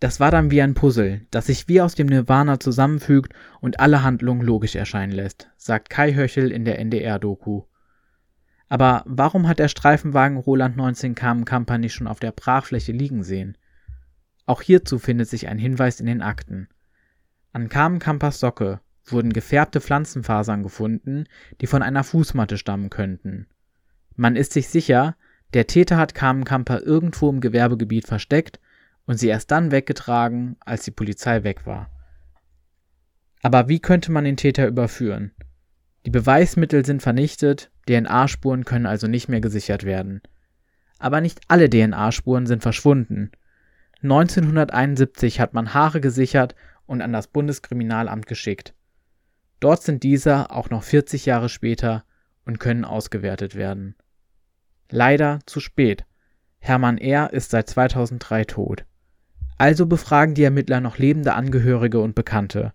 Das 0.00 0.18
war 0.18 0.30
dann 0.30 0.50
wie 0.50 0.62
ein 0.62 0.74
Puzzle, 0.74 1.26
das 1.30 1.46
sich 1.46 1.68
wie 1.68 1.82
aus 1.82 1.94
dem 1.94 2.06
Nirvana 2.06 2.58
zusammenfügt 2.58 3.34
und 3.60 3.80
alle 3.80 4.02
Handlungen 4.02 4.42
logisch 4.42 4.74
erscheinen 4.74 5.12
lässt, 5.12 5.50
sagt 5.56 5.90
Kai 5.90 6.14
Höchel 6.14 6.50
in 6.50 6.64
der 6.64 6.78
NDR-Doku. 6.78 7.64
Aber 8.70 9.02
warum 9.04 9.48
hat 9.48 9.58
der 9.58 9.66
Streifenwagen 9.68 10.38
Roland 10.38 10.76
19 10.76 11.16
Kamen 11.16 11.44
Kamper 11.44 11.76
nicht 11.76 11.92
schon 11.92 12.06
auf 12.06 12.20
der 12.20 12.30
Brachfläche 12.30 12.92
liegen 12.92 13.24
sehen? 13.24 13.58
Auch 14.46 14.62
hierzu 14.62 15.00
findet 15.00 15.28
sich 15.28 15.48
ein 15.48 15.58
Hinweis 15.58 15.98
in 15.98 16.06
den 16.06 16.22
Akten. 16.22 16.68
An 17.52 17.68
Kamen 17.68 17.98
Kampers 17.98 18.38
Socke 18.38 18.80
wurden 19.04 19.32
gefärbte 19.32 19.80
Pflanzenfasern 19.80 20.62
gefunden, 20.62 21.24
die 21.60 21.66
von 21.66 21.82
einer 21.82 22.04
Fußmatte 22.04 22.58
stammen 22.58 22.90
könnten. 22.90 23.48
Man 24.14 24.36
ist 24.36 24.52
sich 24.52 24.68
sicher, 24.68 25.16
der 25.52 25.66
Täter 25.66 25.96
hat 25.96 26.14
Kamen 26.14 26.44
Kamper 26.44 26.80
irgendwo 26.80 27.28
im 27.28 27.40
Gewerbegebiet 27.40 28.06
versteckt 28.06 28.60
und 29.04 29.18
sie 29.18 29.26
erst 29.26 29.50
dann 29.50 29.72
weggetragen, 29.72 30.56
als 30.60 30.84
die 30.84 30.92
Polizei 30.92 31.42
weg 31.42 31.66
war. 31.66 31.90
Aber 33.42 33.68
wie 33.68 33.80
könnte 33.80 34.12
man 34.12 34.22
den 34.22 34.36
Täter 34.36 34.68
überführen? 34.68 35.32
Die 36.06 36.10
Beweismittel 36.10 36.84
sind 36.84 37.02
vernichtet, 37.02 37.70
DNA-Spuren 37.88 38.64
können 38.64 38.86
also 38.86 39.06
nicht 39.06 39.28
mehr 39.28 39.40
gesichert 39.40 39.84
werden. 39.84 40.22
Aber 40.98 41.20
nicht 41.20 41.40
alle 41.48 41.68
DNA-Spuren 41.68 42.46
sind 42.46 42.62
verschwunden. 42.62 43.30
1971 44.02 45.40
hat 45.40 45.52
man 45.52 45.74
Haare 45.74 46.00
gesichert 46.00 46.54
und 46.86 47.02
an 47.02 47.12
das 47.12 47.26
Bundeskriminalamt 47.26 48.26
geschickt. 48.26 48.74
Dort 49.60 49.82
sind 49.82 50.02
diese 50.02 50.50
auch 50.50 50.70
noch 50.70 50.82
40 50.82 51.26
Jahre 51.26 51.50
später 51.50 52.04
und 52.46 52.58
können 52.58 52.86
ausgewertet 52.86 53.54
werden. 53.54 53.94
Leider 54.90 55.40
zu 55.44 55.60
spät. 55.60 56.04
Hermann 56.58 56.98
R. 56.98 57.32
ist 57.32 57.50
seit 57.50 57.68
2003 57.68 58.44
tot. 58.44 58.84
Also 59.58 59.84
befragen 59.84 60.34
die 60.34 60.42
Ermittler 60.42 60.80
noch 60.80 60.96
lebende 60.96 61.34
Angehörige 61.34 62.00
und 62.00 62.14
Bekannte. 62.14 62.72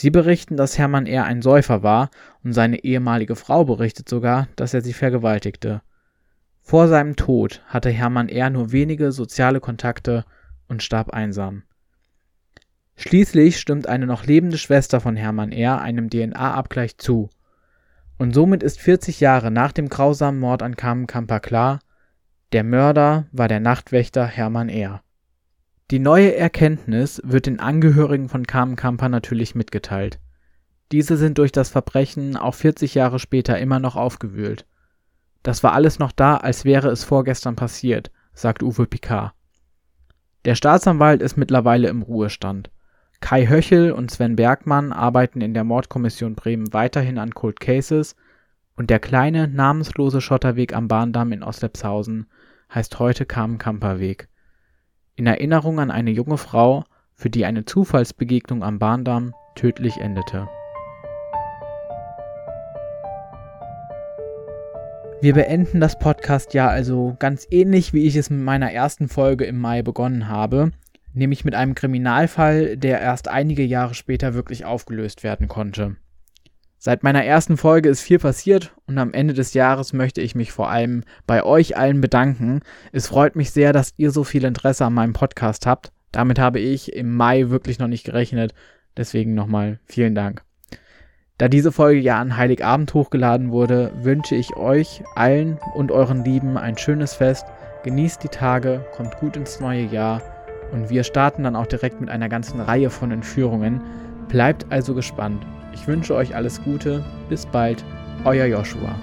Sie 0.00 0.10
berichten, 0.10 0.56
dass 0.56 0.78
Hermann 0.78 1.06
R. 1.06 1.24
ein 1.24 1.42
Säufer 1.42 1.82
war 1.82 2.10
und 2.44 2.52
seine 2.52 2.84
ehemalige 2.84 3.34
Frau 3.34 3.64
berichtet 3.64 4.08
sogar, 4.08 4.46
dass 4.54 4.72
er 4.72 4.80
sie 4.80 4.92
vergewaltigte. 4.92 5.82
Vor 6.62 6.86
seinem 6.86 7.16
Tod 7.16 7.64
hatte 7.66 7.90
Hermann 7.90 8.28
R. 8.28 8.48
nur 8.48 8.70
wenige 8.70 9.10
soziale 9.10 9.58
Kontakte 9.58 10.24
und 10.68 10.84
starb 10.84 11.10
einsam. 11.10 11.64
Schließlich 12.94 13.58
stimmt 13.58 13.88
eine 13.88 14.06
noch 14.06 14.24
lebende 14.24 14.56
Schwester 14.56 15.00
von 15.00 15.16
Hermann 15.16 15.50
R. 15.50 15.80
einem 15.80 16.10
DNA-Abgleich 16.10 16.96
zu. 16.98 17.28
Und 18.18 18.32
somit 18.32 18.62
ist 18.62 18.78
40 18.80 19.18
Jahre 19.18 19.50
nach 19.50 19.72
dem 19.72 19.88
grausamen 19.88 20.38
Mord 20.38 20.62
an 20.62 20.76
Carmen 20.76 21.08
Kamper 21.08 21.40
klar, 21.40 21.80
der 22.52 22.62
Mörder 22.62 23.26
war 23.32 23.48
der 23.48 23.58
Nachtwächter 23.58 24.26
Hermann 24.26 24.68
R. 24.68 25.02
Die 25.90 25.98
neue 25.98 26.34
Erkenntnis 26.34 27.18
wird 27.24 27.46
den 27.46 27.60
Angehörigen 27.60 28.28
von 28.28 28.46
Carmen 28.46 28.76
Kamper 28.76 29.08
natürlich 29.08 29.54
mitgeteilt. 29.54 30.20
Diese 30.92 31.16
sind 31.16 31.38
durch 31.38 31.50
das 31.50 31.70
Verbrechen 31.70 32.36
auch 32.36 32.54
40 32.54 32.94
Jahre 32.94 33.18
später 33.18 33.58
immer 33.58 33.78
noch 33.78 33.96
aufgewühlt. 33.96 34.66
Das 35.42 35.62
war 35.62 35.72
alles 35.72 35.98
noch 35.98 36.12
da, 36.12 36.36
als 36.36 36.66
wäre 36.66 36.88
es 36.88 37.04
vorgestern 37.04 37.56
passiert, 37.56 38.10
sagt 38.34 38.62
Uwe 38.62 38.86
Picard. 38.86 39.32
Der 40.44 40.54
Staatsanwalt 40.54 41.22
ist 41.22 41.38
mittlerweile 41.38 41.88
im 41.88 42.02
Ruhestand. 42.02 42.70
Kai 43.20 43.46
Höchel 43.46 43.90
und 43.92 44.10
Sven 44.10 44.36
Bergmann 44.36 44.92
arbeiten 44.92 45.40
in 45.40 45.54
der 45.54 45.64
Mordkommission 45.64 46.34
Bremen 46.34 46.72
weiterhin 46.74 47.18
an 47.18 47.34
Cold 47.34 47.60
Cases 47.60 48.14
und 48.76 48.90
der 48.90 49.00
kleine, 49.00 49.48
namenslose 49.48 50.20
Schotterweg 50.20 50.74
am 50.74 50.86
Bahndamm 50.86 51.32
in 51.32 51.42
Oslepshausen 51.42 52.26
heißt 52.72 52.98
heute 52.98 53.24
Kamen-Kamper-Weg. 53.24 54.28
In 55.18 55.26
Erinnerung 55.26 55.80
an 55.80 55.90
eine 55.90 56.12
junge 56.12 56.38
Frau, 56.38 56.84
für 57.12 57.28
die 57.28 57.44
eine 57.44 57.64
Zufallsbegegnung 57.64 58.62
am 58.62 58.78
Bahndamm 58.78 59.34
tödlich 59.56 59.96
endete. 59.98 60.46
Wir 65.20 65.34
beenden 65.34 65.80
das 65.80 65.98
Podcast-Jahr 65.98 66.70
also 66.70 67.16
ganz 67.18 67.48
ähnlich, 67.50 67.92
wie 67.92 68.06
ich 68.06 68.14
es 68.14 68.30
mit 68.30 68.38
meiner 68.38 68.70
ersten 68.70 69.08
Folge 69.08 69.44
im 69.44 69.58
Mai 69.58 69.82
begonnen 69.82 70.28
habe, 70.28 70.70
nämlich 71.14 71.44
mit 71.44 71.56
einem 71.56 71.74
Kriminalfall, 71.74 72.76
der 72.76 73.00
erst 73.00 73.26
einige 73.26 73.64
Jahre 73.64 73.94
später 73.94 74.34
wirklich 74.34 74.66
aufgelöst 74.66 75.24
werden 75.24 75.48
konnte. 75.48 75.96
Seit 76.80 77.02
meiner 77.02 77.24
ersten 77.24 77.56
Folge 77.56 77.88
ist 77.88 78.02
viel 78.02 78.20
passiert 78.20 78.72
und 78.86 78.98
am 78.98 79.12
Ende 79.12 79.34
des 79.34 79.52
Jahres 79.52 79.92
möchte 79.92 80.20
ich 80.20 80.36
mich 80.36 80.52
vor 80.52 80.70
allem 80.70 81.02
bei 81.26 81.42
euch 81.42 81.76
allen 81.76 82.00
bedanken. 82.00 82.60
Es 82.92 83.08
freut 83.08 83.34
mich 83.34 83.50
sehr, 83.50 83.72
dass 83.72 83.94
ihr 83.96 84.12
so 84.12 84.22
viel 84.22 84.44
Interesse 84.44 84.84
an 84.84 84.94
meinem 84.94 85.12
Podcast 85.12 85.66
habt. 85.66 85.90
Damit 86.12 86.38
habe 86.38 86.60
ich 86.60 86.92
im 86.92 87.16
Mai 87.16 87.50
wirklich 87.50 87.80
noch 87.80 87.88
nicht 87.88 88.04
gerechnet. 88.04 88.54
Deswegen 88.96 89.34
nochmal 89.34 89.80
vielen 89.86 90.14
Dank. 90.14 90.44
Da 91.36 91.48
diese 91.48 91.72
Folge 91.72 92.00
ja 92.00 92.20
an 92.20 92.36
Heiligabend 92.36 92.94
hochgeladen 92.94 93.50
wurde, 93.50 93.92
wünsche 94.02 94.36
ich 94.36 94.56
euch 94.56 95.02
allen 95.16 95.58
und 95.74 95.90
euren 95.90 96.24
Lieben 96.24 96.56
ein 96.56 96.78
schönes 96.78 97.14
Fest. 97.14 97.46
Genießt 97.82 98.22
die 98.22 98.28
Tage, 98.28 98.84
kommt 98.96 99.16
gut 99.18 99.36
ins 99.36 99.58
neue 99.58 99.84
Jahr 99.84 100.22
und 100.72 100.90
wir 100.90 101.02
starten 101.02 101.42
dann 101.42 101.56
auch 101.56 101.66
direkt 101.66 102.00
mit 102.00 102.08
einer 102.08 102.28
ganzen 102.28 102.60
Reihe 102.60 102.90
von 102.90 103.10
Entführungen. 103.10 103.82
Bleibt 104.28 104.66
also 104.70 104.94
gespannt. 104.94 105.44
Ich 105.72 105.86
wünsche 105.86 106.14
euch 106.14 106.34
alles 106.34 106.62
Gute. 106.62 107.04
Bis 107.28 107.46
bald. 107.46 107.84
Euer 108.24 108.46
Joshua. 108.46 108.94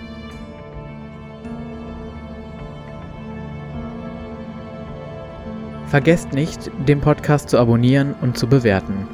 Vergesst 5.88 6.34
nicht, 6.34 6.70
den 6.88 7.00
Podcast 7.00 7.50
zu 7.50 7.58
abonnieren 7.58 8.14
und 8.22 8.38
zu 8.38 8.48
bewerten. 8.48 9.08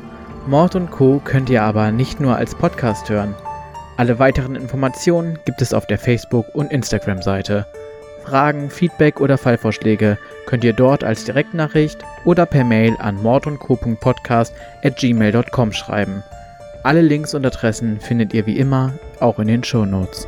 Mord 0.48 0.76
und 0.76 0.90
Co. 0.90 1.22
könnt 1.24 1.48
ihr 1.50 1.62
aber 1.62 1.92
nicht 1.92 2.20
nur 2.20 2.36
als 2.36 2.56
Podcast 2.56 3.08
hören. 3.10 3.36
Alle 3.98 4.18
weiteren 4.18 4.56
Informationen 4.56 5.38
gibt 5.46 5.62
es 5.62 5.72
auf 5.74 5.86
der 5.86 6.00
Facebook- 6.00 6.56
und 6.56 6.72
Instagram-Seite. 6.72 7.68
Fragen, 8.24 8.72
Feedback 8.72 9.20
oder 9.20 9.38
Fallvorschläge 9.38 10.18
könnt 10.48 10.64
ihr 10.64 10.74
dort 10.74 11.04
als 11.04 11.26
Direktnachricht 11.26 12.00
oder 12.26 12.48
per 12.48 12.64
Mail 12.64 12.96
an 13.00 13.22
mordundco.podcast@gmail.com 13.22 15.74
schreiben. 15.74 16.24
Alle 16.84 17.02
Links 17.02 17.36
und 17.36 17.46
Adressen 17.46 18.00
findet 18.00 18.34
ihr 18.34 18.48
wie 18.48 18.58
immer 18.58 18.94
auch 19.20 19.38
in 19.38 19.48
den 19.48 19.63
Show 19.63 19.86
Notes. 19.86 20.28